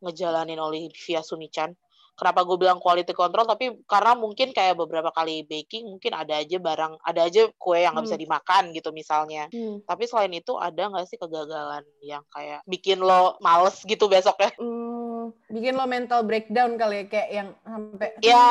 ngejalanin 0.00 0.58
Olivia 0.58 1.20
Sumichan? 1.20 1.76
Kenapa 2.14 2.46
gue 2.46 2.56
bilang 2.56 2.78
quality 2.78 3.10
control 3.10 3.42
tapi 3.44 3.74
karena 3.84 4.14
mungkin 4.14 4.54
kayak 4.54 4.78
beberapa 4.78 5.10
kali 5.10 5.42
baking 5.44 5.90
mungkin 5.90 6.14
ada 6.14 6.38
aja 6.38 6.56
barang 6.58 7.02
ada 7.02 7.20
aja 7.26 7.50
kue 7.58 7.82
yang 7.82 7.98
nggak 7.98 8.06
bisa 8.06 8.14
Hmm. 8.14 8.24
dimakan 8.24 8.62
gitu 8.70 8.88
misalnya. 8.94 9.50
Hmm. 9.50 9.82
Tapi 9.82 10.02
selain 10.06 10.30
itu 10.30 10.54
ada 10.54 10.82
nggak 10.86 11.06
sih 11.06 11.18
kegagalan 11.18 11.82
yang 12.00 12.22
kayak 12.30 12.62
bikin 12.64 13.02
lo 13.02 13.34
males 13.38 13.82
gitu 13.82 14.06
besoknya? 14.06 14.54
Hmm. 14.54 15.34
Bikin 15.48 15.74
lo 15.74 15.84
mental 15.84 16.22
breakdown 16.22 16.76
kali 16.76 17.02
ya, 17.02 17.04
kayak 17.08 17.28
yang 17.32 17.48
sampai 17.64 18.08
Ya, 18.20 18.46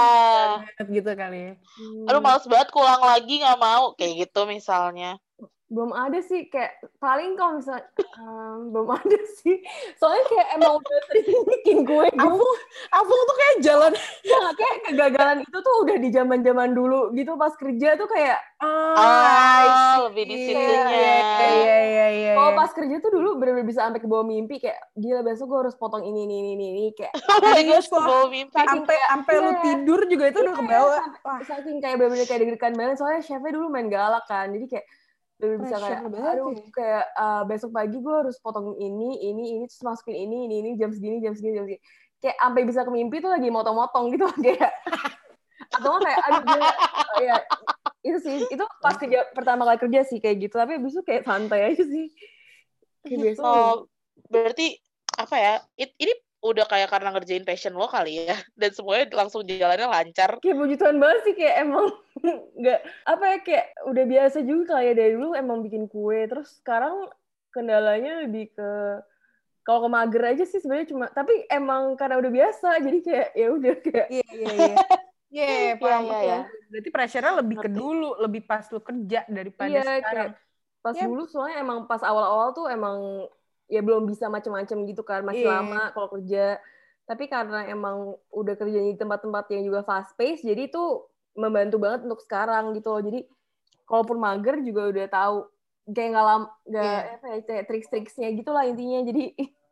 banget 0.60 0.88
gitu 0.92 1.12
kali 1.14 1.40
ya. 1.40 1.54
aduh 2.04 2.20
males 2.20 2.44
banget 2.44 2.70
pulang 2.70 3.00
lagi 3.00 3.40
nggak 3.40 3.60
mau 3.62 3.96
kayak 3.96 4.28
gitu 4.28 4.44
misalnya. 4.46 5.16
Belum 5.74 5.90
ada 5.90 6.20
sih 6.20 6.46
kayak 6.46 6.72
paling 6.98 7.34
kalau 7.34 7.58
misalnya 7.58 7.82
em, 8.14 8.70
belum 8.70 8.90
ada 8.90 9.18
sih 9.36 9.58
soalnya 9.96 10.22
kayak 10.28 10.48
emang 10.54 10.74
udah 10.78 11.00
sering 11.08 11.26
bikin 11.48 11.78
gue 11.82 12.06
gue 12.06 12.22
Afung, 12.24 12.58
Afung 12.92 13.22
tuh 13.24 13.36
kayak 13.36 13.56
jalan. 13.60 13.92
Nggak, 14.22 14.54
kayak 14.54 14.78
kegagalan 14.84 15.38
itu 15.42 15.58
tuh 15.58 15.74
udah 15.82 15.98
di 15.98 16.10
zaman 16.10 16.40
zaman 16.40 16.70
dulu 16.72 17.10
gitu 17.12 17.34
pas 17.34 17.54
kerja 17.54 17.96
tuh 17.96 18.06
kayak 18.06 18.38
Oh, 18.64 18.96
Ah, 18.96 20.08
lebih 20.08 20.24
di 20.24 20.36
situnya. 20.40 20.88
Iya, 20.88 21.18
iya, 21.52 21.78
iya, 21.84 22.08
iya. 22.14 22.32
kalau 22.34 22.56
pas 22.56 22.72
kerja 22.72 22.96
tuh 22.98 23.12
dulu 23.12 23.36
bener-bener 23.36 23.66
bisa 23.66 23.84
sampai 23.84 24.00
ke 24.00 24.08
bawah 24.08 24.24
mimpi 24.24 24.56
kayak 24.58 24.80
gila 24.94 25.20
besok 25.22 25.50
gue 25.50 25.60
harus 25.60 25.76
potong 25.76 26.00
ini 26.02 26.24
ini 26.24 26.36
ini 26.38 26.52
ini, 26.54 26.66
ini. 26.70 26.86
kayak 26.94 27.12
Oh 27.44 27.52
Serius 27.52 27.90
loh. 27.90 28.00
kebawa 28.00 28.26
mimpi. 28.30 28.56
sampai 28.56 28.96
sampai 29.04 29.34
lu 29.36 29.50
Iya. 29.50 29.60
tidur 29.60 30.00
juga 30.08 30.24
itu 30.26 30.38
udah 30.40 30.48
Iya, 30.50 30.56
ke 30.56 30.66
bawah. 30.66 31.00
saking 31.44 31.78
kayak 31.78 31.96
bener-bener 31.98 32.24
kayak 32.24 32.40
deg-degan 32.42 32.74
banget 32.74 32.96
soalnya 32.96 33.22
chefnya 33.22 33.52
dulu 33.52 33.68
main 33.68 33.88
galak 33.88 34.24
kan 34.26 34.48
jadi 34.48 34.66
kayak 34.70 34.86
bener 35.44 35.60
bisa 35.60 35.76
kayak 35.76 36.00
aduh 36.08 36.56
ya. 36.56 36.64
kayak 36.72 37.06
uh, 37.20 37.44
besok 37.44 37.76
pagi 37.76 37.98
gue 38.00 38.16
harus 38.16 38.40
potong 38.40 38.80
ini 38.80 39.20
ini 39.20 39.44
ini 39.60 39.64
terus 39.68 39.84
masukin 39.84 40.16
ini 40.16 40.48
ini 40.48 40.56
ini 40.64 40.70
jam 40.80 40.96
segini 40.96 41.20
jam 41.20 41.36
segini 41.36 41.60
jam 41.60 41.66
segini 41.68 41.82
kayak 42.24 42.38
sampai 42.40 42.62
bisa 42.64 42.88
ke 42.88 42.92
mimpi 42.96 43.20
tuh 43.20 43.28
lagi 43.28 43.52
motong-motong 43.52 44.16
gitu 44.16 44.24
kayak 44.46 44.72
atau 45.76 46.00
kayak 46.00 46.20
aduh 46.32 46.44
gue 46.48 46.62
oh, 46.64 47.20
ya 47.20 47.36
itu 48.04 48.18
sih 48.24 48.36
itu 48.48 48.64
pas 48.80 48.96
kerja 48.96 49.28
pertama 49.36 49.68
kali 49.68 49.80
kerja 49.84 50.08
sih 50.08 50.24
kayak 50.24 50.48
gitu 50.48 50.56
tapi 50.56 50.80
abis 50.80 50.96
itu 50.96 51.04
kayak 51.04 51.24
santai 51.28 51.76
aja 51.76 51.84
sih 51.84 52.08
kayak 53.04 53.20
biasa 53.20 53.42
Oh, 53.44 53.74
berarti 54.32 54.80
apa 55.20 55.36
ya? 55.36 55.54
it- 55.76 55.98
ini 56.00 56.14
udah 56.44 56.66
kayak 56.68 56.90
karena 56.92 57.10
ngerjain 57.16 57.46
passion 57.48 57.74
lo 57.74 57.88
kali 57.88 58.28
ya, 58.28 58.36
dan 58.60 58.72
semuanya 58.76 59.06
langsung 59.16 59.42
jalannya 59.48 59.88
lancar. 59.88 60.32
kayak 60.44 60.58
puji 60.60 60.76
Tuhan 60.76 60.98
banget 61.00 61.20
sih 61.24 61.34
kayak 61.40 61.56
emang 61.64 61.88
nggak 62.60 62.80
apa 63.08 63.24
ya 63.32 63.38
kayak 63.48 63.66
udah 63.88 64.04
biasa 64.06 64.38
juga 64.44 64.64
kali 64.76 64.86
ya 64.92 64.94
dari 64.94 65.12
dulu 65.16 65.30
emang 65.40 65.60
bikin 65.64 65.88
kue 65.88 66.28
terus 66.28 66.60
sekarang 66.60 67.08
kendalanya 67.54 68.28
lebih 68.28 68.52
ke 68.52 68.70
kalau 69.64 69.88
ke 69.88 69.90
mager 69.90 70.24
aja 70.36 70.44
sih 70.44 70.60
sebenarnya 70.60 70.88
cuma 70.92 71.06
tapi 71.08 71.34
emang 71.48 71.96
karena 71.96 72.20
udah 72.20 72.32
biasa 72.32 72.68
jadi 72.84 73.00
kayak 73.00 73.28
ya 73.40 73.48
udah 73.56 73.74
kayak 73.80 74.08
Iya, 74.12 74.24
iya, 74.36 74.48
iya. 74.60 74.76
Iya, 75.34 75.46
Iya, 75.50 75.72
paham. 75.82 76.02
iya, 76.06 76.12
paham. 76.14 76.26
iya. 76.28 76.38
Berarti 76.70 76.90
pressure-nya 76.94 77.34
lebih 77.42 77.58
ke 77.58 77.70
dulu, 77.74 78.08
lebih 78.22 78.42
pas 78.46 78.66
lu 78.70 78.80
kerja 78.86 79.20
daripada 79.26 79.70
Iya, 79.72 79.82
sekarang. 79.82 80.30
kayak 80.30 80.30
pas 80.84 80.96
Ya. 81.00 81.04
dulu 81.10 81.22
soalnya 81.26 81.58
emang 81.66 81.80
pas 81.90 82.02
awal-awal 82.06 82.48
tuh 82.54 82.66
emang 82.70 82.98
ya 83.72 83.82
belum 83.82 84.06
bisa 84.08 84.28
macem-macem 84.28 84.78
gitu 84.88 85.02
kan, 85.02 85.24
masih 85.24 85.48
Iya. 85.48 85.54
lama 85.60 85.82
kalau 85.92 86.08
kerja. 86.12 86.60
Tapi 87.04 87.28
karena 87.28 87.68
emang 87.68 88.16
udah 88.32 88.56
kerja 88.56 88.80
di 88.80 88.96
tempat-tempat 88.96 89.52
yang 89.52 89.64
juga 89.68 89.84
fast 89.84 90.16
pace, 90.16 90.40
jadi 90.42 90.72
itu 90.72 90.84
membantu 91.36 91.82
banget 91.82 92.08
untuk 92.08 92.24
sekarang 92.24 92.72
gitu 92.78 92.94
loh. 92.94 93.02
Jadi 93.04 93.28
kalaupun 93.84 94.18
mager 94.22 94.62
juga 94.64 94.88
udah 94.88 95.08
tahu 95.12 95.38
kayak 95.92 96.10
nggak 96.16 96.26
lam 96.26 96.44
nggak 96.64 97.02
apa 97.20 97.26
ya 97.28 97.40
kayak 97.44 97.66
trik-triksnya 97.68 98.30
gitu 98.32 98.50
lah 98.56 98.64
intinya. 98.64 99.00
Jadi 99.04 99.24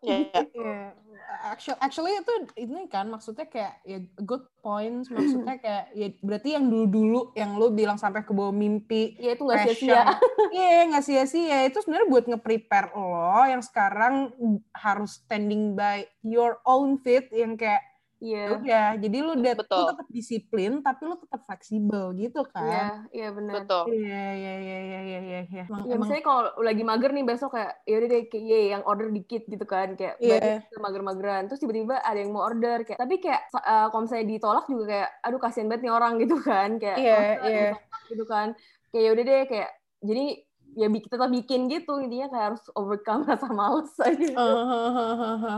Iya. 0.01 0.27
Iya. 0.51 0.77
Actually, 1.41 1.79
actually 1.79 2.13
itu 2.15 2.33
ini 2.59 2.81
kan 2.91 3.07
maksudnya 3.07 3.47
kayak 3.47 3.79
ya 3.87 3.99
good 4.21 4.43
points 4.59 5.07
maksudnya 5.07 5.55
kayak 5.63 5.85
ya 5.95 6.07
berarti 6.19 6.49
yang 6.59 6.67
dulu-dulu 6.67 7.31
yang 7.33 7.55
lu 7.55 7.71
bilang 7.71 7.95
sampai 7.95 8.27
ke 8.27 8.31
bawah 8.35 8.53
mimpi 8.53 9.15
ya 9.17 9.35
itu 9.35 9.43
nggak 9.43 9.63
sia-sia. 9.67 10.03
Iya, 10.51 10.91
nggak 10.91 11.05
sia-sia. 11.07 11.57
Itu 11.63 11.79
sebenarnya 11.79 12.11
buat 12.11 12.25
nge-prepare 12.27 12.91
lo 12.91 13.39
yang 13.47 13.63
sekarang 13.63 14.35
harus 14.75 15.23
standing 15.23 15.79
by 15.79 16.03
your 16.27 16.59
own 16.67 16.99
feet 16.99 17.31
yang 17.31 17.55
kayak 17.55 17.90
Iya. 18.21 18.43
udah. 18.53 18.87
Jadi 19.01 19.17
lu 19.17 19.31
udah 19.33 19.53
lu 19.57 19.61
Betul. 19.65 19.85
tetap 19.89 20.07
disiplin 20.13 20.71
tapi 20.79 21.01
lu 21.09 21.15
tetap 21.17 21.41
fleksibel 21.41 22.13
gitu 22.13 22.45
Iya, 22.45 22.53
kan. 22.53 22.93
iya 23.09 23.27
benar. 23.33 23.53
Betul. 23.65 23.83
Iya, 23.89 24.23
iya, 24.37 24.53
iya, 24.61 24.77
iya, 24.77 24.99
iya, 25.01 25.19
iya, 25.25 25.39
iya. 25.49 25.63
Emang, 25.65 25.81
Ya 25.81 25.93
emang 25.97 26.05
misalnya 26.05 26.23
kalau 26.23 26.41
lagi 26.61 26.83
mager 26.85 27.11
nih 27.11 27.25
besok 27.25 27.49
kayak 27.57 27.73
ya 27.83 27.95
udah 27.97 28.09
deh 28.13 28.23
kayak 28.29 28.45
ye, 28.45 28.59
yang 28.69 28.83
order 28.85 29.07
dikit 29.09 29.43
gitu 29.49 29.65
kan 29.65 29.87
kayak 29.97 30.15
Iya. 30.21 30.37
banyak 30.37 30.69
yang 30.69 30.83
mager-mageran 30.85 31.41
terus 31.49 31.59
tiba-tiba 31.59 31.95
ada 31.97 32.19
yang 32.21 32.29
mau 32.29 32.45
order 32.45 32.77
kayak 32.85 32.99
tapi 33.01 33.15
kayak 33.17 33.41
uh, 33.57 33.89
kalau 33.89 34.01
misalnya 34.05 34.27
ditolak 34.29 34.65
juga 34.69 34.83
kayak 34.85 35.09
aduh 35.25 35.39
kasihan 35.41 35.65
banget 35.65 35.81
nih 35.81 35.93
orang 35.97 36.13
gitu 36.21 36.35
kan 36.37 36.69
kayak 36.77 36.97
Iya, 37.01 37.17
"Masa 37.17 37.47
iya. 37.49 37.65
ditolak?" 37.73 38.01
gitu 38.05 38.23
kan 38.29 38.47
kayak 38.91 39.01
ya 39.01 39.09
udah 39.09 39.23
deh 39.25 39.41
kayak 39.49 39.69
jadi 40.01 40.25
ya 40.73 40.87
tetap 40.87 41.27
bikin 41.27 41.67
gitu 41.67 41.99
intinya 41.99 42.27
kayak 42.27 42.45
harus 42.53 42.63
overcome 42.73 43.23
rasa 43.23 43.47
males 43.49 43.91
aja 43.97 44.27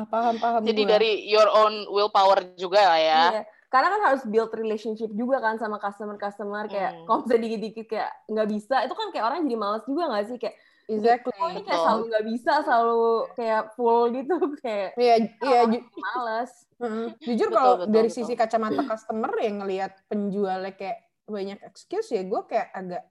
paham, 0.07 0.35
paham. 0.37 0.61
Jadi 0.63 0.81
gua. 0.83 0.91
dari 0.91 1.11
your 1.25 1.47
own 1.47 1.85
willpower 1.87 2.41
juga 2.55 2.81
lah 2.81 2.99
ya. 2.99 3.23
Iya. 3.31 3.43
Karena 3.67 3.87
kan 3.89 4.01
harus 4.05 4.21
build 4.23 4.53
relationship 4.53 5.09
juga 5.11 5.37
kan 5.37 5.57
sama 5.57 5.77
customer-customer 5.77 6.65
kayak 6.67 6.91
Hmm. 6.93 7.05
kalau 7.05 7.17
misalnya 7.21 7.41
dikit-dikit 7.43 7.85
kayak 7.87 8.11
nggak 8.27 8.47
bisa 8.47 8.75
itu 8.81 8.93
kan 8.93 9.07
kayak 9.09 9.25
orang 9.25 9.39
jadi 9.43 9.57
males 9.57 9.83
juga 9.83 10.03
nggak 10.07 10.25
sih 10.25 10.37
kayak 10.37 10.55
exactly. 10.85 11.33
oh 11.33 11.49
ini 11.49 11.61
kayak 11.63 11.81
selalu 11.81 12.03
nggak 12.05 12.25
bisa 12.27 12.53
selalu 12.61 13.05
kayak 13.33 13.61
full 13.73 14.03
gitu 14.17 14.35
kayak 14.61 14.89
Iya, 14.93 15.15
iya, 15.41 15.61
ju- 15.67 15.85
males 15.95 16.51
Heeh. 16.83 17.07
Jujur 17.23 17.47
Betul, 17.49 17.57
kalau 17.57 17.73
betul, 17.79 17.89
dari 17.89 18.09
betul. 18.09 18.17
sisi 18.19 18.33
kacamata 18.35 18.81
customer 18.83 19.31
yang 19.39 19.55
ngelihat 19.57 19.91
penjualnya 20.05 20.73
kayak 20.73 20.97
banyak 21.23 21.59
excuse 21.63 22.11
ya 22.11 22.21
gue 22.21 22.41
kayak 22.45 22.67
agak 22.69 23.03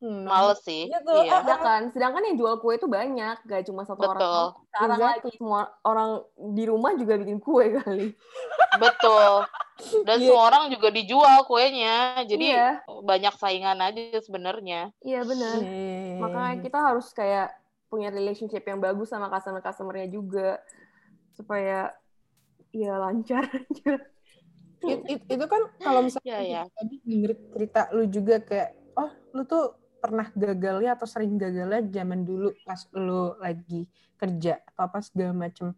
hmm, 0.00 0.24
Males 0.24 0.60
sih. 0.60 0.84
Gitu. 0.86 1.14
Iya. 1.22 1.44
ya 1.46 1.56
kan 1.56 1.82
sedangkan 1.88 2.22
yang 2.24 2.36
jual 2.36 2.56
kue 2.58 2.74
itu 2.74 2.84
banyak 2.84 3.36
gak 3.42 3.62
cuma 3.64 3.84
satu 3.84 4.00
orang 4.02 4.16
Betul. 4.16 4.44
sekarang 4.66 4.98
Exactly. 4.98 5.20
lagi 5.20 5.30
semua 5.36 5.60
orang 5.82 6.10
di 6.52 6.64
rumah 6.64 6.92
juga 6.94 7.14
bikin 7.16 7.38
kue 7.38 7.66
kali 7.76 8.06
Betul. 8.76 9.32
Dan 10.04 10.16
Iya. 10.20 10.28
semua 10.28 10.42
orang 10.46 10.64
juga 10.68 10.88
dijual 10.88 11.40
kuenya. 11.44 12.20
Jadi 12.22 12.52
iya 12.52 12.84
banyak 12.84 13.32
saingan 13.34 13.80
aja 13.80 14.20
sebenarnya. 14.20 14.92
iya 15.00 15.20
benar 15.22 15.56
Iya. 15.56 16.16
makanya 16.18 16.56
kita 16.60 16.78
harus 16.78 17.08
kayak 17.10 17.56
punya 17.88 18.08
relationship 18.08 18.62
yang 18.62 18.78
bagus 18.78 19.08
sama 19.08 19.26
customer 19.26 19.58
customernya 19.58 20.06
juga 20.06 20.60
supaya 21.32 21.90
ya 22.70 22.94
lancar 22.96 23.48
It- 24.80 25.04
it- 25.06 25.26
itu 25.28 25.44
kan 25.44 25.60
kalau 25.76 26.00
misalnya 26.00 26.28
Iya, 26.30 26.40
iya. 26.40 26.62
tadi 26.70 26.94
denger 27.02 27.32
cerita 27.52 27.80
lu 27.92 28.04
juga 28.06 28.40
kayak 28.40 28.70
oh 28.94 29.10
lu 29.32 29.42
tuh 29.44 29.76
pernah 30.00 30.26
gagalnya 30.32 30.96
atau 30.96 31.06
sering 31.06 31.36
gagalnya 31.36 31.84
zaman 31.86 32.24
dulu 32.24 32.56
pas 32.64 32.80
lu 32.96 33.36
lagi 33.38 33.84
kerja 34.16 34.60
atau 34.72 34.82
apa 34.88 34.98
segala 35.04 35.32
macem 35.36 35.76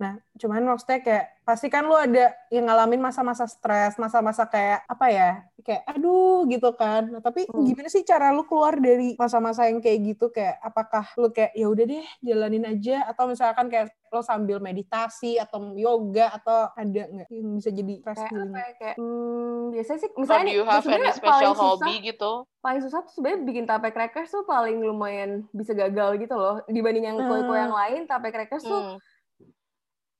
nah 0.00 0.16
cuman 0.34 0.64
maksudnya 0.64 0.98
kayak 1.04 1.26
pasti 1.42 1.66
kan 1.66 1.84
lu 1.84 1.94
ada 1.94 2.32
yang 2.48 2.66
ngalamin 2.66 3.02
masa-masa 3.02 3.44
stres 3.46 3.98
masa-masa 3.98 4.46
kayak 4.46 4.82
apa 4.86 5.06
ya 5.10 5.30
kayak 5.62 5.82
aduh 5.86 6.42
gitu 6.46 6.70
kan 6.74 7.06
nah, 7.10 7.22
tapi 7.22 7.46
Hmm. 7.46 7.66
gimana 7.66 7.90
sih 7.90 8.02
cara 8.02 8.30
lu 8.30 8.46
keluar 8.46 8.78
dari 8.78 9.14
masa-masa 9.18 9.66
yang 9.70 9.78
kayak 9.82 9.98
gitu 10.14 10.30
kayak 10.30 10.58
apakah 10.62 11.04
lu 11.18 11.30
kayak 11.30 11.52
ya 11.54 11.66
udah 11.70 11.84
deh 11.86 12.06
jalanin 12.22 12.66
aja 12.66 13.06
atau 13.06 13.30
misalkan 13.30 13.66
kayak 13.68 13.90
lo 14.12 14.20
sambil 14.20 14.60
meditasi 14.60 15.40
atau 15.40 15.72
yoga 15.72 16.36
atau 16.36 16.68
ada 16.76 17.02
nggak 17.08 17.28
yang 17.32 17.56
bisa 17.56 17.70
jadi 17.72 17.94
stress 18.04 18.18
kayak 18.20 18.30
healing? 18.30 18.52
apa 18.52 18.58
ya 18.60 18.72
kayak 18.76 18.96
hmm, 19.00 19.60
biasanya 19.72 19.98
sih 20.04 20.10
misalnya 20.14 20.44
nih, 20.44 20.54
you 20.54 20.62
have 20.62 20.74
any 20.74 20.82
sebenarnya 20.84 21.12
special 21.16 21.32
paling 21.32 21.54
susah 21.54 21.64
hobby 21.64 21.94
gitu? 22.04 22.32
paling 22.62 22.80
susah 22.84 23.00
tuh 23.02 23.12
sebenarnya 23.16 23.40
bikin 23.42 23.64
tape 23.64 23.88
crackers 23.90 24.30
tuh 24.30 24.44
paling 24.44 24.76
lumayan 24.78 25.30
bisa 25.50 25.72
gagal 25.72 26.10
gitu 26.20 26.34
loh 26.36 26.60
dibanding 26.68 27.08
yang 27.08 27.16
kue-kue 27.18 27.56
yang 27.56 27.72
lain 27.74 28.00
tape 28.04 28.28
crackers 28.30 28.62
tuh 28.62 28.82
Hmm. 28.82 28.98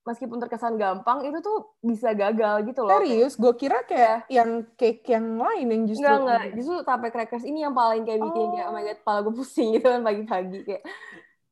Meskipun 0.03 0.37
terkesan 0.43 0.75
gampang 0.75 1.23
itu 1.23 1.39
tuh 1.39 1.79
bisa 1.79 2.11
gagal 2.11 2.67
gitu 2.67 2.83
loh 2.83 2.99
Serius, 2.99 3.33
gue 3.39 3.53
kira 3.55 3.79
kayak 3.87 4.27
yang 4.27 4.67
cake 4.75 5.07
yang 5.07 5.39
lain 5.39 5.67
yang 5.71 5.83
justru 5.87 6.03
Enggak, 6.03 6.19
enggak. 6.19 6.43
Justru 6.59 6.75
tape 6.83 7.07
crackers 7.11 7.45
ini 7.47 7.59
yang 7.63 7.71
paling 7.75 8.03
kayak 8.03 8.19
bikin 8.19 8.47
kayak, 8.51 8.67
oh 8.67 8.73
my 8.75 8.83
god, 8.83 8.97
kepala 8.99 9.19
gue 9.23 9.33
pusing 9.33 9.69
gitu 9.79 9.87
kan 9.87 10.01
pagi-pagi. 10.03 10.59
Kayak, 10.67 10.83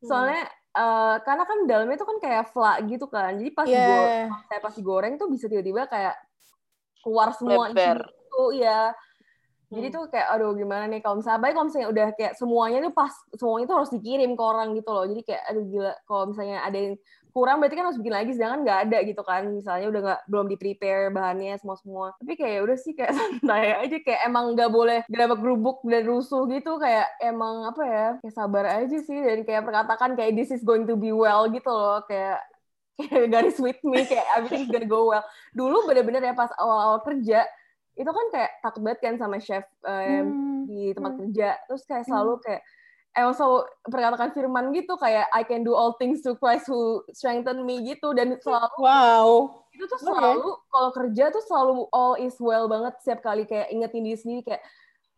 soalnya, 0.03 0.43
eh, 0.75 1.15
karena 1.23 1.43
kan 1.47 1.57
dalamnya 1.67 1.97
tuh 1.99 2.07
kan 2.11 2.17
kayak 2.19 2.43
flat 2.51 2.77
gitu 2.87 3.05
kan. 3.07 3.31
Jadi 3.39 3.49
pas 3.55 3.67
Iya. 3.67 3.79
digoreng, 3.79 4.29
saya 4.51 4.59
pas 4.59 4.73
digoreng 4.75 5.13
tuh 5.15 5.27
bisa 5.31 5.45
tiba-tiba 5.47 5.87
kayak 5.87 6.15
keluar 7.01 7.29
semua 7.33 7.71
isinya 7.71 8.03
itu, 8.03 8.43
iya. 8.59 8.91
Jadi 9.71 9.87
Hmm. 9.87 9.95
tuh 9.95 10.03
kayak, 10.11 10.27
aduh 10.35 10.51
gimana 10.51 10.83
nih 10.91 10.99
kalau 10.99 11.23
misalnya, 11.23 11.39
baik 11.47 11.53
kalau 11.55 11.67
misalnya 11.71 11.89
udah 11.95 12.07
kayak 12.19 12.33
semuanya 12.35 12.77
tuh 12.83 12.91
pas, 12.91 13.13
semuanya 13.39 13.65
tuh 13.71 13.77
harus 13.79 13.91
dikirim 13.95 14.31
ke 14.35 14.43
orang 14.43 14.75
gitu 14.75 14.89
loh. 14.91 15.05
Jadi 15.07 15.21
kayak, 15.23 15.43
aduh 15.47 15.63
gila, 15.63 15.93
kalau 16.03 16.23
misalnya 16.27 16.57
ada 16.67 16.75
yang 16.77 16.95
kurang 17.31 17.63
berarti 17.63 17.75
kan 17.75 17.87
harus 17.87 17.99
bikin 17.99 18.15
lagi, 18.15 18.31
sedangkan 18.35 18.59
nggak 18.63 18.79
ada 18.87 18.97
gitu 19.07 19.21
kan. 19.23 19.41
Misalnya 19.49 19.87
udah 19.91 20.01
nggak, 20.03 20.21
belum 20.27 20.45
di 20.51 20.57
prepare 20.59 21.09
bahannya 21.09 21.55
semua-semua. 21.57 22.13
Tapi 22.19 22.33
kayak 22.35 22.53
ya 22.53 22.61
udah 22.63 22.77
sih 22.77 22.93
kayak 22.93 23.13
santai 23.19 23.63
aja, 23.75 23.97
kayak 24.03 24.21
emang 24.27 24.53
nggak 24.53 24.71
boleh 24.71 24.99
gerabak 25.07 25.39
gerubuk 25.39 25.81
dan 25.87 26.03
rusuh 26.05 26.45
gitu, 26.47 26.77
kayak 26.77 27.07
emang 27.23 27.65
apa 27.65 27.83
ya, 27.83 28.07
kayak 28.21 28.35
sabar 28.35 28.65
aja 28.67 28.97
sih. 29.01 29.19
Dan 29.19 29.43
kayak 29.47 29.63
perkatakan 29.63 30.13
kayak 30.13 30.35
this 30.35 30.51
is 30.51 30.61
going 30.61 30.83
to 30.85 30.93
be 30.99 31.09
well 31.09 31.47
gitu 31.47 31.71
loh, 31.71 32.03
kayak 32.05 32.43
kayak 33.09 33.31
garis 33.33 33.57
with 33.57 33.79
me, 33.81 34.03
kayak 34.05 34.27
everything's 34.35 34.69
gonna 34.69 34.85
go 34.85 35.09
well. 35.09 35.23
Dulu 35.55 35.89
bener-bener 35.89 36.21
ya 36.21 36.35
pas 36.35 36.51
awal-awal 36.59 37.01
kerja, 37.01 37.47
itu 37.91 38.07
kan 38.07 38.25
kayak 38.31 38.51
takut 38.63 38.81
banget 38.83 38.99
kan 39.03 39.13
sama 39.19 39.37
chef 39.37 39.67
eh, 39.83 40.23
Hmm. 40.23 40.63
di 40.63 40.93
tempat 40.95 41.19
kerja 41.19 41.59
terus 41.67 41.83
kayak 41.83 42.07
selalu 42.07 42.39
kayak 42.39 42.61
emang 42.61 42.71
selalu 43.11 43.59
perkatakan 43.83 44.31
firman 44.31 44.71
gitu 44.71 44.95
kayak 44.95 45.27
I 45.31 45.43
can 45.43 45.61
do 45.61 45.75
all 45.75 45.99
things 45.99 46.23
through 46.23 46.39
Christ 46.39 46.71
who 46.71 47.03
strengthen 47.11 47.67
me 47.67 47.83
gitu 47.83 48.15
dan 48.15 48.39
selalu 48.39 48.71
Wow. 48.79 49.29
itu 49.71 49.83
tuh 49.85 49.99
selalu 49.99 50.47
kalau 50.67 50.89
kerja 50.91 51.27
tuh 51.29 51.43
selalu 51.43 51.73
all 51.91 52.15
is 52.15 52.39
well 52.39 52.71
banget 52.71 52.95
setiap 53.03 53.19
kali 53.21 53.43
kayak 53.43 53.67
ingetin 53.67 54.03
diri 54.03 54.15
sendiri 54.15 54.41
kayak 54.47 54.63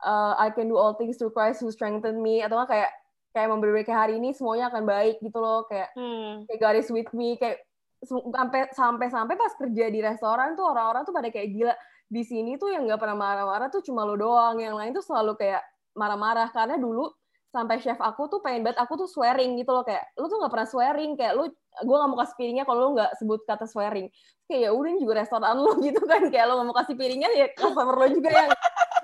uh, 0.02 0.34
I 0.38 0.50
can 0.50 0.68
do 0.68 0.78
all 0.78 0.98
things 0.98 1.22
through 1.22 1.34
Christ 1.34 1.62
who 1.62 1.70
strengthen 1.70 2.18
me 2.18 2.42
atau 2.42 2.58
kayak 2.66 2.90
kayak 3.30 3.50
memberi 3.50 3.82
kayak 3.82 4.10
hari 4.10 4.14
ini 4.18 4.34
semuanya 4.34 4.74
akan 4.74 4.86
baik 4.86 5.22
gitu 5.22 5.38
loh 5.38 5.66
kayak 5.70 5.94
Hmm. 5.94 6.50
kayak 6.50 6.60
God 6.60 6.76
is 6.78 6.90
with 6.90 7.10
me 7.14 7.38
kayak 7.38 7.62
sampai 8.04 8.68
sampai 8.74 9.08
sampai 9.08 9.36
pas 9.38 9.54
kerja 9.56 9.86
di 9.88 10.02
restoran 10.02 10.58
tuh 10.58 10.66
orang-orang 10.68 11.06
tuh 11.06 11.14
pada 11.14 11.30
kayak 11.30 11.50
gila 11.54 11.76
di 12.06 12.22
sini 12.22 12.58
tuh 12.58 12.70
yang 12.70 12.84
nggak 12.86 13.00
pernah 13.00 13.16
marah-marah 13.16 13.70
tuh 13.70 13.80
cuma 13.80 14.04
lo 14.04 14.14
doang 14.14 14.60
yang 14.60 14.76
lain 14.76 14.92
tuh 14.92 15.02
selalu 15.02 15.34
kayak 15.34 15.64
marah-marah 15.96 16.52
karena 16.52 16.76
dulu 16.76 17.10
sampai 17.54 17.78
chef 17.78 18.02
aku 18.02 18.26
tuh 18.28 18.42
pengen 18.42 18.66
banget 18.66 18.82
aku 18.82 18.98
tuh 18.98 19.06
swearing 19.06 19.54
gitu 19.62 19.70
loh 19.70 19.86
kayak 19.86 20.10
lu 20.18 20.26
tuh 20.26 20.42
nggak 20.42 20.50
pernah 20.50 20.66
swearing 20.66 21.14
kayak 21.14 21.38
lu 21.38 21.46
gue 21.54 21.96
nggak 22.02 22.10
mau 22.10 22.18
kasih 22.18 22.36
piringnya 22.36 22.66
kalau 22.66 22.80
lu 22.82 22.90
nggak 22.98 23.12
sebut 23.22 23.40
kata 23.46 23.70
swearing. 23.70 24.10
Kayak 24.50 24.62
ya 24.66 24.70
udah 24.74 24.92
juga 24.98 25.14
restoran 25.22 25.56
lu 25.62 25.72
gitu 25.88 26.02
kan 26.04 26.22
kayak 26.34 26.46
lu 26.50 26.54
nggak 26.58 26.68
mau 26.68 26.78
kasih 26.82 26.96
piringnya 26.98 27.30
ya 27.30 27.48
customer 27.54 27.94
lo 27.94 28.08
juga 28.10 28.30
yang 28.34 28.50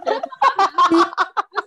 terus 0.02 0.24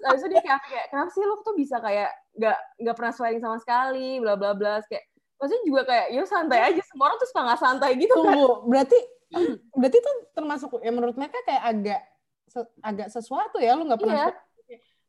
abis 0.02 0.20
itu 0.26 0.28
dia 0.34 0.42
kayak 0.42 0.60
kayak 0.66 0.86
kenapa 0.90 1.10
sih 1.14 1.22
lu 1.22 1.34
tuh 1.40 1.54
bisa 1.54 1.76
kayak 1.78 2.10
nggak 2.34 2.58
nggak 2.82 2.94
pernah 2.98 3.12
swearing 3.14 3.38
sama 3.38 3.56
sekali 3.62 4.18
bla 4.18 4.34
bla 4.34 4.50
bla 4.50 4.82
kayak 4.90 5.06
maksudnya 5.38 5.62
juga 5.62 5.82
kayak 5.86 6.06
ya 6.10 6.22
santai 6.26 6.60
aja 6.66 6.82
semua 6.82 7.04
orang 7.10 7.18
tuh 7.22 7.28
suka 7.30 7.40
nggak 7.46 7.60
santai 7.62 7.90
gitu 7.94 8.14
kan. 8.14 8.18
Tunggu, 8.26 8.46
berarti 8.66 8.98
berarti 9.72 9.98
tuh 10.02 10.14
termasuk 10.34 10.68
ya 10.82 10.90
menurut 10.90 11.14
mereka 11.14 11.38
kayak 11.46 11.62
agak 11.62 12.00
se- 12.46 12.74
agak 12.82 13.08
sesuatu 13.10 13.56
ya 13.62 13.78
lu 13.78 13.86
nggak 13.86 14.00
pernah 14.02 14.26
Iya. 14.26 14.34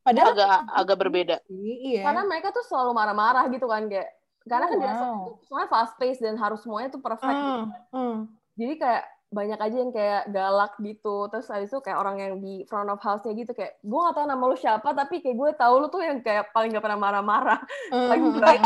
Padahal 0.04 0.30
Agak 0.30 0.48
agak 0.70 0.96
berbeda. 0.98 1.36
iya 1.48 2.04
karena 2.04 2.22
mereka 2.22 2.52
tuh 2.52 2.62
selalu 2.62 2.92
marah-marah 2.92 3.48
gitu 3.48 3.64
kan 3.64 3.88
kayak 3.88 4.12
karena 4.44 4.64
Oh, 4.64 4.70
kan 4.70 4.76
di 4.76 4.86
restoran 4.86 5.10
wow. 5.10 5.24
tuh 5.24 5.36
semuanya 5.42 5.68
fast 5.68 5.94
pace 5.96 6.20
dan 6.20 6.36
harus 6.36 6.60
semuanya 6.60 6.88
tuh 6.88 7.00
perfect 7.00 7.32
gitu. 7.34 7.62
Ah, 7.64 7.96
ah. 7.96 8.16
jadi 8.54 8.74
kayak 8.76 9.04
banyak 9.28 9.58
aja 9.58 9.76
yang 9.76 9.90
kayak 9.90 10.22
galak 10.30 10.72
gitu 10.78 11.16
terus 11.26 11.48
habis 11.48 11.66
itu 11.66 11.80
kayak 11.80 11.98
orang 11.98 12.16
yang 12.16 12.34
di 12.38 12.62
front 12.64 12.86
of 12.86 13.00
house-nya 13.00 13.34
gitu 13.34 13.50
kayak 13.50 13.80
gue 13.80 13.98
gak 13.98 14.14
tahu 14.14 14.26
nama 14.28 14.44
lu 14.44 14.54
siapa 14.54 14.94
tapi 14.94 15.18
kayak 15.18 15.34
gue 15.34 15.50
tahu 15.56 15.74
lu 15.76 15.88
tuh 15.88 15.98
yang 16.00 16.20
kayak 16.20 16.52
paling 16.52 16.70
gak 16.70 16.78
pernah 16.80 17.00
marah-marah 17.00 17.58
Lagi 17.90 18.22
Ah, 18.30 18.38
baik. 18.38 18.62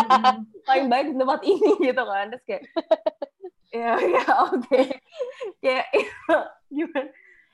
paling 0.63 0.87
baik 0.87 1.07
di 1.09 1.17
tempat 1.17 1.41
ini 1.43 1.71
gitu 1.89 2.03
kan 2.03 2.25
terus 2.29 2.45
kayak 2.45 2.63
ya 3.71 3.97
ya 3.97 4.25
oke 4.45 4.81
kayak 5.63 5.87
gimana 6.69 7.09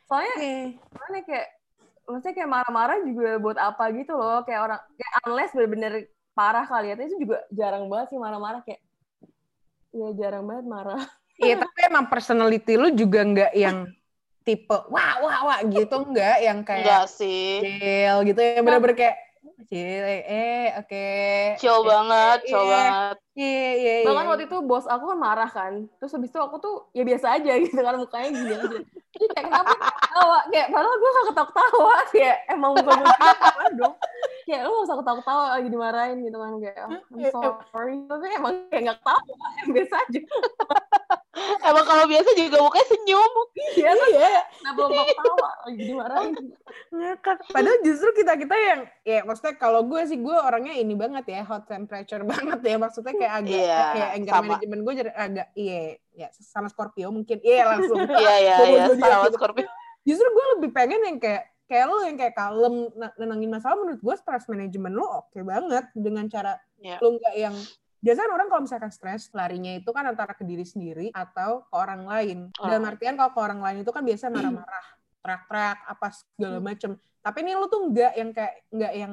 soalnya 0.04 0.34
Oke. 0.34 0.54
mana 0.92 1.18
kayak 1.22 1.48
maksudnya 2.04 2.34
kayak 2.34 2.50
marah-marah 2.50 2.96
juga 3.02 3.30
buat 3.38 3.58
apa 3.58 3.84
gitu 3.92 4.12
loh. 4.14 4.44
Kayak 4.44 4.60
orang 4.62 4.80
kayak 4.94 5.12
unless 5.24 5.50
bener-bener 5.52 5.92
parah 6.32 6.64
kali 6.64 6.90
ya. 6.90 6.94
Tapi 6.94 7.08
itu 7.08 7.18
juga 7.22 7.38
jarang 7.50 7.88
banget 7.88 8.06
sih 8.12 8.18
marah-marah. 8.18 8.60
Kayak 8.62 8.80
ya 9.94 10.08
jarang 10.18 10.44
banget 10.44 10.66
marah. 10.66 11.02
Iya, 11.34 11.58
tapi 11.58 11.78
emang 11.90 12.06
personality 12.06 12.78
lu 12.78 12.94
juga 12.94 13.26
nggak 13.26 13.52
yang 13.54 13.90
tipe 14.44 14.76
wah 14.92 15.18
wah 15.18 15.38
wah 15.48 15.58
gitu 15.64 16.04
nggak 16.04 16.36
yang 16.44 16.60
kayak 16.62 16.84
Enggak 16.84 17.04
sih. 17.10 17.58
chill 17.58 18.16
gitu. 18.22 18.38
Ya 18.38 18.60
bener-bener 18.60 18.94
kayak 18.94 19.16
chill 19.66 20.04
eh, 20.04 20.22
eh 20.22 20.66
oke. 20.78 21.06
Chill 21.58 21.80
banget, 21.82 22.38
chill 22.46 22.62
Iya. 22.62 22.70
banget. 22.70 23.16
iya 23.34 23.50
iya 23.74 23.94
iya. 23.98 24.06
Bahkan 24.06 24.24
waktu 24.30 24.44
itu 24.46 24.56
bos 24.62 24.86
aku 24.86 25.04
kan 25.10 25.18
marah 25.18 25.50
kan. 25.50 25.72
Terus 25.98 26.12
habis 26.12 26.30
itu 26.30 26.38
aku 26.38 26.56
tuh 26.60 26.74
ya 26.92 27.02
biasa 27.02 27.26
aja 27.34 27.52
gitu 27.58 27.80
kan 27.80 27.94
mukanya 27.96 28.28
gini 28.30 28.52
aja. 28.52 28.78
Jadi 29.14 29.26
kayak 29.32 29.44
kenapa 29.48 29.74
ketawa. 30.24 30.38
Kayak 30.48 30.66
padahal 30.72 30.96
gue 30.96 31.10
gak 31.10 31.26
ketawa-ketawa. 31.30 31.96
Kayak 32.14 32.36
emang 32.48 32.72
gue 32.80 32.94
ketawa 32.96 33.64
dong 33.76 33.94
kayak 34.44 34.62
lu 34.68 34.70
gak 34.76 34.84
usah 34.86 34.96
ketawa-ketawa 35.00 35.44
lagi 35.56 35.68
dimarahin 35.72 36.18
gitu 36.20 36.36
kan. 36.36 36.52
Kayak 36.60 36.84
oh, 36.84 36.92
I'm 37.40 37.64
sorry. 37.72 37.96
Tapi 38.04 38.26
emang 38.36 38.54
kayak 38.68 38.82
gak 38.92 38.96
ketawa. 39.00 39.20
Biasa 39.72 39.94
aja. 40.04 40.20
Emang 41.66 41.82
kalau 41.82 42.06
biasa 42.06 42.30
juga 42.38 42.62
mukanya 42.62 42.86
senyum. 42.94 43.32
iya 43.74 43.90
iya. 44.06 44.46
kenapa 44.54 44.78
lu 44.86 44.88
gak 44.94 45.08
ketawa? 45.10 45.50
Lagi 45.66 45.82
dimarahin. 45.82 46.32
Ngakak 46.94 47.36
padahal 47.50 47.78
justru 47.82 48.08
kita 48.22 48.32
kita 48.38 48.54
yang 48.54 48.80
ya 49.02 49.18
maksudnya 49.26 49.54
kalau 49.58 49.82
gue 49.82 49.98
sih 50.06 50.14
gue 50.22 50.36
orangnya 50.36 50.78
ini 50.78 50.94
banget 50.94 51.26
ya 51.26 51.42
hot 51.42 51.66
temperature 51.66 52.22
banget 52.30 52.60
ya. 52.62 52.76
Maksudnya 52.78 53.14
kayak 53.18 53.34
agak 53.42 53.50
Iya, 53.50 53.82
kayak 53.96 54.10
anger 54.14 54.32
sama. 54.32 54.46
management 54.46 54.80
gue 54.84 54.94
jadi 54.94 55.10
agak 55.10 55.48
iya 55.58 55.80
ya 56.14 56.28
sama 56.38 56.68
Scorpio 56.70 57.08
mungkin. 57.10 57.38
Iya 57.42 57.62
langsung. 57.66 57.98
Iya, 58.06 58.34
iya, 58.38 58.56
iya. 58.70 58.84
Sama 58.94 59.26
gitu. 59.26 59.36
Scorpio. 59.40 59.66
Justru 60.04 60.24
gue 60.26 60.46
lebih 60.56 60.70
pengen 60.70 61.00
yang 61.02 61.18
kayak 61.18 61.44
kayak 61.64 61.84
lo 61.84 61.96
yang 62.00 62.14
kayak 62.14 62.32
kalem 62.32 62.74
na- 62.92 63.14
nenangin 63.16 63.48
masalah 63.48 63.76
menurut 63.76 63.98
gue 63.98 64.14
stress 64.14 64.44
management 64.46 64.92
lo 64.92 65.24
oke 65.24 65.40
banget 65.40 65.88
dengan 65.92 66.28
cara 66.28 66.60
Iya. 66.76 67.00
lo 67.00 67.16
nggak 67.16 67.34
yang 67.34 67.56
biasanya 67.98 68.28
orang 68.28 68.46
kalau 68.46 68.62
misalkan 68.62 68.92
stres 68.92 69.32
larinya 69.32 69.72
itu 69.72 69.88
kan 69.88 70.04
antara 70.04 70.32
ke 70.32 70.44
diri 70.44 70.60
sendiri 70.62 71.08
atau 71.10 71.64
ke 71.64 71.72
orang 71.72 72.04
lain 72.04 72.38
dalam 72.54 72.84
Oh. 72.84 72.90
artian 72.92 73.16
kalau 73.16 73.32
ke 73.32 73.40
orang 73.40 73.58
lain 73.58 73.76
itu 73.80 73.88
kan 73.88 74.04
biasanya 74.04 74.32
marah-marah 74.36 74.86
teriak-teriak 75.18 75.78
apa 75.88 76.06
segala 76.12 76.58
macem 76.60 76.90
tapi 77.18 77.38
ini 77.40 77.56
lo 77.56 77.64
tuh 77.66 77.88
nggak 77.88 78.12
yang 78.14 78.30
kayak 78.30 78.54
nggak 78.68 78.92
yang 78.94 79.12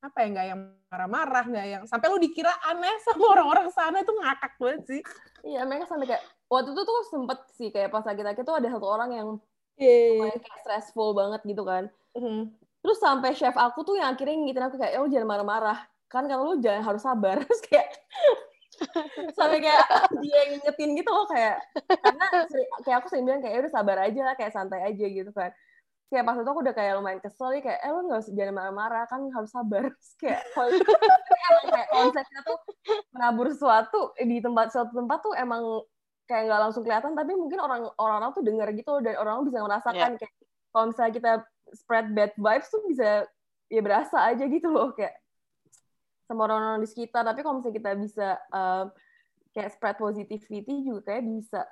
apa 0.00 0.16
ya 0.16 0.26
nggak 0.32 0.46
yang 0.48 0.60
marah-marah 0.88 1.44
nggak 1.44 1.66
yang 1.68 1.82
sampai 1.84 2.08
lo 2.08 2.16
dikira 2.16 2.48
aneh 2.64 2.96
sama 3.04 3.24
orang-orang 3.30 3.68
sana 3.68 4.00
itu 4.00 4.08
ngakak 4.10 4.52
banget 4.56 4.82
sih 4.88 5.00
iya 5.44 5.68
mereka 5.68 5.84
sampai 5.84 6.08
kayak 6.08 6.24
waktu 6.48 6.72
itu 6.72 6.80
tuh 6.80 6.98
sempet 7.06 7.38
sih 7.52 7.68
kayak 7.68 7.92
pas 7.92 8.00
sakit-sakit 8.00 8.40
tuh 8.40 8.56
ada 8.56 8.72
satu 8.72 8.88
orang 8.88 9.12
yang 9.12 9.28
Iya. 9.78 10.34
kayak 10.40 10.58
stressful 10.64 11.14
banget 11.14 11.40
gitu 11.46 11.62
kan 11.62 11.86
Mhm. 12.18 12.50
Terus 12.82 12.98
sampai 12.98 13.36
chef 13.38 13.54
aku 13.54 13.84
tuh 13.86 13.94
yang 14.00 14.16
akhirnya 14.16 14.34
ngingetin 14.40 14.64
aku 14.66 14.80
kayak, 14.80 14.96
eh, 14.96 15.00
lu 15.04 15.12
jangan 15.12 15.28
marah-marah. 15.30 15.78
Kan 16.08 16.24
kalau 16.26 16.42
lu 16.48 16.54
jangan 16.64 16.80
harus 16.82 17.04
sabar. 17.04 17.36
Terus 17.46 17.60
kayak, 17.68 17.86
sampai 19.38 19.60
kayak 19.62 19.84
dia 20.24 20.34
yang 20.42 20.50
ngingetin 20.58 20.90
gitu 20.98 21.10
loh 21.12 21.28
kayak, 21.28 21.60
karena 22.02 22.26
kayak 22.82 22.96
aku 23.04 23.06
sering 23.12 23.24
bilang 23.28 23.40
kayak, 23.44 23.54
"Ya 23.54 23.60
udah 23.68 23.72
sabar 23.76 23.96
aja 24.00 24.20
lah, 24.26 24.34
kayak 24.34 24.52
santai 24.56 24.80
aja 24.88 25.04
gitu 25.06 25.30
kan. 25.36 25.52
Kayak 26.10 26.24
pas 26.28 26.36
itu 26.40 26.50
aku 26.50 26.62
udah 26.64 26.74
kayak 26.76 26.92
lumayan 26.98 27.20
kesel 27.22 27.48
nih, 27.54 27.62
kayak, 27.66 27.80
eh 27.84 27.90
lu 27.92 28.00
gak 28.10 28.20
usah 28.24 28.34
jangan 28.38 28.54
marah-marah, 28.58 29.04
kan 29.10 29.20
harus 29.34 29.50
sabar. 29.52 29.82
Terus 29.94 30.14
kayak, 30.22 30.42
emang 31.52 31.66
kayak 31.74 31.88
konsep 31.92 32.24
kita 32.26 32.40
tuh 32.48 32.58
menabur 33.14 33.46
sesuatu 33.52 34.00
di 34.18 34.38
tempat 34.42 34.66
suatu 34.74 34.92
tempat 34.96 35.18
tuh 35.22 35.34
emang 35.36 35.62
kayak 36.30 36.46
nggak 36.46 36.62
langsung 36.62 36.86
kelihatan, 36.86 37.18
tapi 37.18 37.34
mungkin 37.34 37.58
orang 37.58 37.90
orang 37.98 38.30
tuh 38.30 38.46
dengar 38.46 38.70
gitu 38.70 39.02
dan 39.02 39.18
orang 39.18 39.42
bisa 39.42 39.58
merasakan 39.58 40.14
kayak 40.14 40.34
kalau 40.70 40.86
misalnya 40.94 41.12
kita 41.18 41.32
spread 41.74 42.06
bad 42.14 42.30
vibes 42.38 42.70
tuh 42.70 42.82
bisa 42.86 43.26
ya 43.66 43.80
berasa 43.82 44.30
aja 44.30 44.46
gitu 44.46 44.70
loh 44.70 44.94
kayak 44.94 45.18
sama 46.30 46.46
orang-orang 46.46 46.86
di 46.86 46.88
sekitar. 46.88 47.26
Tapi 47.26 47.42
kalau 47.42 47.58
misalnya 47.58 47.76
kita 47.82 47.90
bisa 47.98 48.28
um, 48.54 48.86
kayak 49.50 49.74
spread 49.74 49.96
positivity 49.98 50.86
juga 50.86 51.10
kayak 51.10 51.26
bisa 51.26 51.66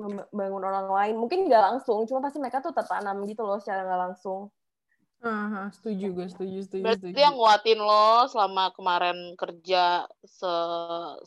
membangun 0.00 0.64
orang 0.64 0.88
lain. 0.88 1.14
Mungkin 1.20 1.44
nggak 1.44 1.60
langsung 1.60 2.08
cuma 2.08 2.24
pasti 2.24 2.40
mereka 2.40 2.64
tuh 2.64 2.72
tertanam 2.72 3.20
gitu 3.28 3.44
loh 3.44 3.60
secara 3.60 3.84
nggak 3.84 4.00
langsung 4.08 4.48
Aha, 5.20 5.68
setuju 5.68 6.16
gue 6.16 6.26
setuju 6.32 6.58
setuju 6.64 6.80
Berarti 6.80 7.12
setuju 7.12 7.20
yang 7.20 7.36
nguatin 7.36 7.80
lo 7.80 8.24
selama 8.32 8.72
kemarin 8.72 9.36
kerja 9.36 10.08
se 10.24 10.52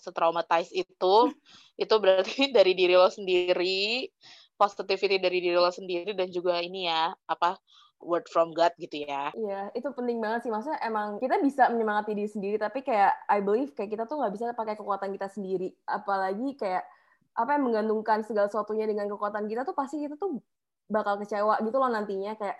setraumatize 0.01 0.73
itu, 0.73 1.15
itu 1.83 1.95
berarti 2.01 2.49
dari 2.49 2.73
diri 2.73 2.97
lo 2.97 3.05
sendiri, 3.13 4.09
positivity 4.57 5.21
dari 5.21 5.37
diri 5.45 5.53
lo 5.53 5.69
sendiri 5.69 6.17
dan 6.17 6.33
juga 6.33 6.57
ini 6.57 6.89
ya, 6.89 7.13
apa 7.29 7.61
word 8.01 8.25
from 8.33 8.49
God 8.51 8.73
gitu 8.81 9.05
ya. 9.05 9.29
Iya, 9.31 9.69
itu 9.77 9.87
penting 9.93 10.19
banget 10.19 10.45
sih. 10.45 10.51
Maksudnya 10.51 10.81
emang 10.83 11.17
kita 11.21 11.39
bisa 11.39 11.69
menyemangati 11.71 12.17
diri 12.17 12.29
sendiri, 12.29 12.57
tapi 12.57 12.81
kayak 12.81 13.13
I 13.29 13.39
believe 13.45 13.77
kayak 13.77 13.93
kita 13.93 14.03
tuh 14.09 14.19
nggak 14.19 14.33
bisa 14.33 14.51
pakai 14.57 14.73
kekuatan 14.73 15.09
kita 15.15 15.29
sendiri. 15.31 15.69
Apalagi 15.85 16.57
kayak 16.57 16.83
apa 17.33 17.57
yang 17.57 17.65
menggantungkan 17.65 18.21
segala 18.25 18.49
sesuatunya 18.49 18.85
dengan 18.85 19.09
kekuatan 19.09 19.49
kita 19.49 19.65
tuh 19.65 19.73
pasti 19.73 20.01
kita 20.01 20.17
tuh 20.17 20.37
bakal 20.89 21.17
kecewa 21.17 21.61
gitu 21.61 21.77
loh 21.77 21.89
nantinya. 21.89 22.33
Kayak 22.37 22.57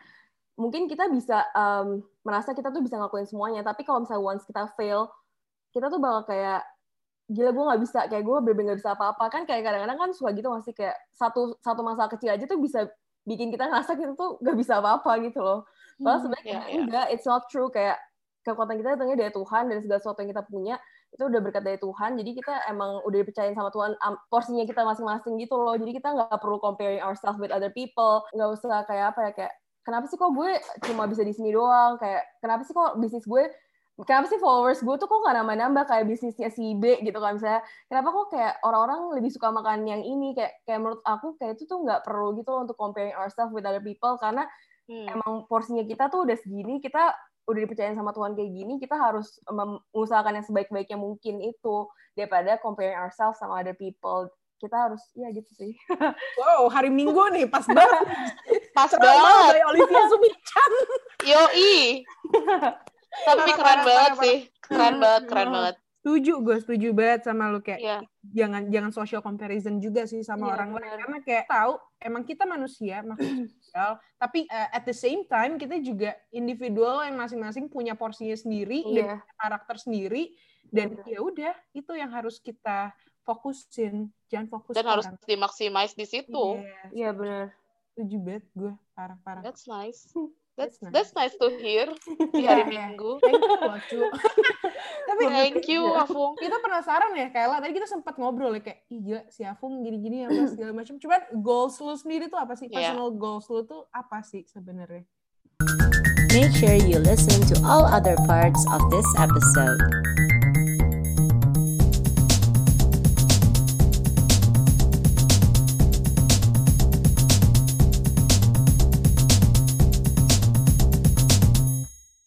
mungkin 0.54 0.86
kita 0.86 1.10
bisa 1.10 1.44
um, 1.58 2.02
merasa 2.22 2.54
kita 2.54 2.70
tuh 2.70 2.82
bisa 2.86 2.98
ngelakuin 2.98 3.26
semuanya, 3.26 3.66
tapi 3.66 3.82
kalau 3.82 4.06
misalnya 4.06 4.22
once 4.22 4.46
kita 4.46 4.70
fail, 4.78 5.10
kita 5.74 5.90
tuh 5.90 5.98
bakal 5.98 6.30
kayak 6.30 6.62
gila 7.32 7.50
gue 7.56 7.64
nggak 7.64 7.82
bisa 7.82 8.00
kayak 8.12 8.24
gue 8.28 8.38
bener-bener 8.44 8.76
bisa 8.78 8.94
apa-apa 8.94 9.32
kan 9.32 9.48
kayak 9.48 9.64
kadang-kadang 9.64 9.96
kan 9.96 10.10
suka 10.12 10.36
gitu 10.36 10.52
masih 10.52 10.76
kayak 10.76 10.94
satu 11.16 11.56
satu 11.64 11.80
masalah 11.82 12.12
kecil 12.12 12.36
aja 12.36 12.44
tuh 12.44 12.60
bisa 12.60 12.92
bikin 13.24 13.48
kita 13.48 13.72
ngerasa 13.72 13.96
kita 13.96 14.12
tuh 14.14 14.38
nggak 14.44 14.58
bisa 14.60 14.84
apa-apa 14.84 15.12
gitu 15.24 15.40
loh. 15.40 15.64
Padahal 16.04 16.20
sebenarnya 16.20 16.52
Iya, 16.52 16.62
iya. 16.68 16.82
enggak, 16.84 17.06
it's 17.16 17.24
not 17.26 17.48
true 17.48 17.72
kayak 17.72 17.96
kekuatan 18.44 18.76
kita 18.76 19.00
datangnya 19.00 19.18
dari 19.24 19.32
Tuhan 19.32 19.64
dan 19.72 19.78
segala 19.80 20.00
sesuatu 20.04 20.20
yang 20.20 20.32
kita 20.36 20.44
punya 20.52 20.76
itu 21.16 21.24
udah 21.24 21.40
berkat 21.40 21.64
dari 21.64 21.80
Tuhan. 21.80 22.12
Jadi 22.20 22.32
kita 22.44 22.54
emang 22.68 22.92
udah 23.08 23.18
dipercayain 23.24 23.56
sama 23.56 23.72
Tuhan 23.72 23.96
am- 24.04 24.20
porsinya 24.28 24.68
kita 24.68 24.84
masing-masing 24.84 25.40
gitu 25.40 25.56
loh. 25.56 25.80
Jadi 25.80 25.92
kita 25.96 26.12
nggak 26.12 26.38
perlu 26.44 26.60
comparing 26.60 27.00
ourselves 27.00 27.40
with 27.40 27.56
other 27.56 27.72
people. 27.72 28.28
Nggak 28.36 28.50
usah 28.60 28.84
kayak 28.84 29.16
apa 29.16 29.20
ya 29.24 29.32
kayak 29.32 29.54
kenapa 29.84 30.10
sih 30.10 30.18
kok 30.18 30.32
gue 30.34 30.58
cuma 30.90 31.06
bisa 31.06 31.22
di 31.22 31.36
sini 31.36 31.54
doang? 31.54 32.00
Kayak 32.02 32.24
kenapa 32.40 32.62
sih 32.66 32.74
kok 32.76 32.98
bisnis 33.00 33.28
gue 33.28 33.46
Kenapa 33.94 34.26
sih 34.26 34.42
followers 34.42 34.82
gue 34.82 34.96
tuh 34.98 35.06
kok 35.06 35.22
gak 35.22 35.38
nambah-nambah 35.38 35.86
kayak 35.86 36.10
bisnisnya 36.10 36.50
si 36.50 36.74
B 36.82 36.98
gitu 37.06 37.14
kan 37.22 37.38
misalnya 37.38 37.62
kenapa 37.86 38.10
kok 38.10 38.34
kayak 38.34 38.58
orang-orang 38.66 39.22
lebih 39.22 39.30
suka 39.30 39.54
makan 39.54 39.86
yang 39.86 40.02
ini 40.02 40.34
kayak 40.34 40.66
kayak 40.66 40.82
menurut 40.82 41.06
aku 41.06 41.38
kayak 41.38 41.62
itu 41.62 41.70
tuh 41.70 41.86
nggak 41.86 42.02
perlu 42.02 42.34
gitu 42.34 42.50
loh 42.58 42.66
untuk 42.66 42.74
comparing 42.74 43.14
ourselves 43.14 43.54
with 43.54 43.62
other 43.62 43.86
people 43.86 44.18
karena 44.18 44.50
Hmm. 44.84 45.08
emang 45.08 45.48
porsinya 45.48 45.84
kita 45.88 46.12
tuh 46.12 46.28
udah 46.28 46.36
segini, 46.36 46.84
kita 46.84 47.16
udah 47.48 47.60
dipercayain 47.68 47.96
sama 47.96 48.12
Tuhan 48.12 48.36
kayak 48.36 48.52
gini, 48.52 48.74
kita 48.80 48.96
harus 49.00 49.40
mengusahakan 49.48 50.40
yang 50.40 50.46
sebaik-baiknya 50.48 51.00
mungkin 51.00 51.40
itu 51.40 51.88
daripada 52.16 52.60
comparing 52.60 52.96
ourselves 52.96 53.40
sama 53.40 53.64
other 53.64 53.76
people. 53.76 54.28
Kita 54.64 54.78
harus 54.82 55.04
ya 55.12 55.28
gitu 55.30 55.52
sih. 55.54 55.76
wow 56.40 56.64
hari 56.68 56.88
Minggu 56.88 57.20
nih 57.30 57.46
pas 57.46 57.68
banget 57.70 58.00
Pas 58.72 58.88
banget. 58.90 59.44
dari 59.52 59.62
Olivia 59.68 60.04
Sumichan 60.12 60.72
Yoi. 61.22 61.76
Tapi 63.14 63.50
keren 63.52 63.80
banget 63.84 64.14
sih. 64.18 64.38
Keren 64.64 64.96
banget, 64.98 65.24
keren 65.28 65.48
Hmm. 65.48 65.58
banget. 65.60 65.76
setuju 66.04 66.34
gue 66.38 66.58
setuju 66.60 66.92
banget 66.92 67.24
sama 67.24 67.48
lu 67.48 67.60
kayak 67.60 67.80
Iya. 67.80 67.98
jangan 68.28 68.68
jangan 68.68 68.92
social 68.92 69.24
comparison 69.24 69.80
juga 69.80 70.04
sih 70.04 70.20
sama 70.20 70.52
Iya, 70.52 70.54
orang 70.54 70.70
lain 70.76 70.96
karena 71.00 71.18
kayak 71.24 71.46
tahu 71.48 71.74
emang 71.98 72.24
kita 72.24 72.44
manusia 72.44 73.00
makhluk 73.02 73.24
sosial 73.56 73.92
tapi 74.14 74.44
uh, 74.46 74.68
at 74.70 74.84
the 74.84 74.92
same 74.92 75.24
time 75.24 75.56
kita 75.56 75.80
juga 75.80 76.12
individual 76.30 77.08
yang 77.08 77.16
masing-masing 77.16 77.72
punya 77.72 77.96
porsinya 77.96 78.36
sendiri 78.36 78.84
dan 78.84 78.92
Iya. 78.92 79.16
punya 79.16 79.36
karakter 79.40 79.76
sendiri 79.80 80.24
dan 80.68 80.88
Benar. 80.92 81.08
ya 81.08 81.20
udah 81.24 81.54
itu 81.72 81.92
yang 81.96 82.12
harus 82.12 82.36
kita 82.38 82.92
fokusin 83.24 83.96
jangan 84.28 84.48
fokus 84.50 84.74
Dan 84.74 84.86
harus 84.86 85.06
orang. 85.06 85.20
dimaksimize 85.24 85.94
di 85.94 86.04
situ. 86.04 86.46
Iya, 86.60 86.88
Iya 86.92 87.10
benar. 87.12 87.46
setuju 87.90 88.18
banget 88.20 88.46
gue 88.52 88.74
parah 88.92 89.18
parah 89.20 89.42
That's 89.42 89.66
nice. 89.66 90.10
That's 90.54 90.78
That's 90.78 90.78
nice. 90.80 90.94
that's 90.94 91.12
nice 91.14 91.36
to 91.36 91.48
hear 91.58 91.90
di 92.34 92.40
Iya, 92.40 92.50
hari 92.54 92.64
iya. 92.70 92.94
Minggu. 92.94 93.18
thank 93.20 93.42
you 93.42 93.58
loh 93.58 93.78
cu 93.82 94.00
tapi 95.10 95.24
Thank 95.26 95.66
you, 95.68 95.82
Afung. 95.92 96.34
kita 96.38 96.58
penasaran 96.58 97.10
ya 97.12 97.28
Kayla 97.28 97.58
tadi 97.58 97.74
kita 97.74 97.86
sempat 97.86 98.14
ngobrol 98.16 98.54
ya 98.54 98.62
kayak 98.62 98.80
iya 98.88 99.20
si 99.28 99.42
Afung 99.42 99.82
gini-gini 99.82 100.24
apa 100.24 100.46
segala 100.48 100.72
macam 100.72 100.96
cuman 100.96 101.22
goals 101.36 101.78
lu 101.78 101.94
sendiri 101.94 102.28
tuh 102.28 102.38
apa 102.38 102.54
sih 102.54 102.66
Iya. 102.66 102.94
personal 102.94 103.10
goals 103.12 103.46
lu 103.48 103.62
tuh 103.64 103.90
apa 103.90 104.22
sih 104.22 104.46
sebenarnya 104.46 105.06
Make 106.30 106.50
sure 106.52 106.74
you 106.74 106.98
listen 107.00 107.46
to 107.48 107.62
all 107.62 107.86
other 107.86 108.18
parts 108.26 108.58
of 108.70 108.82
this 108.90 109.06
episode. 109.18 109.78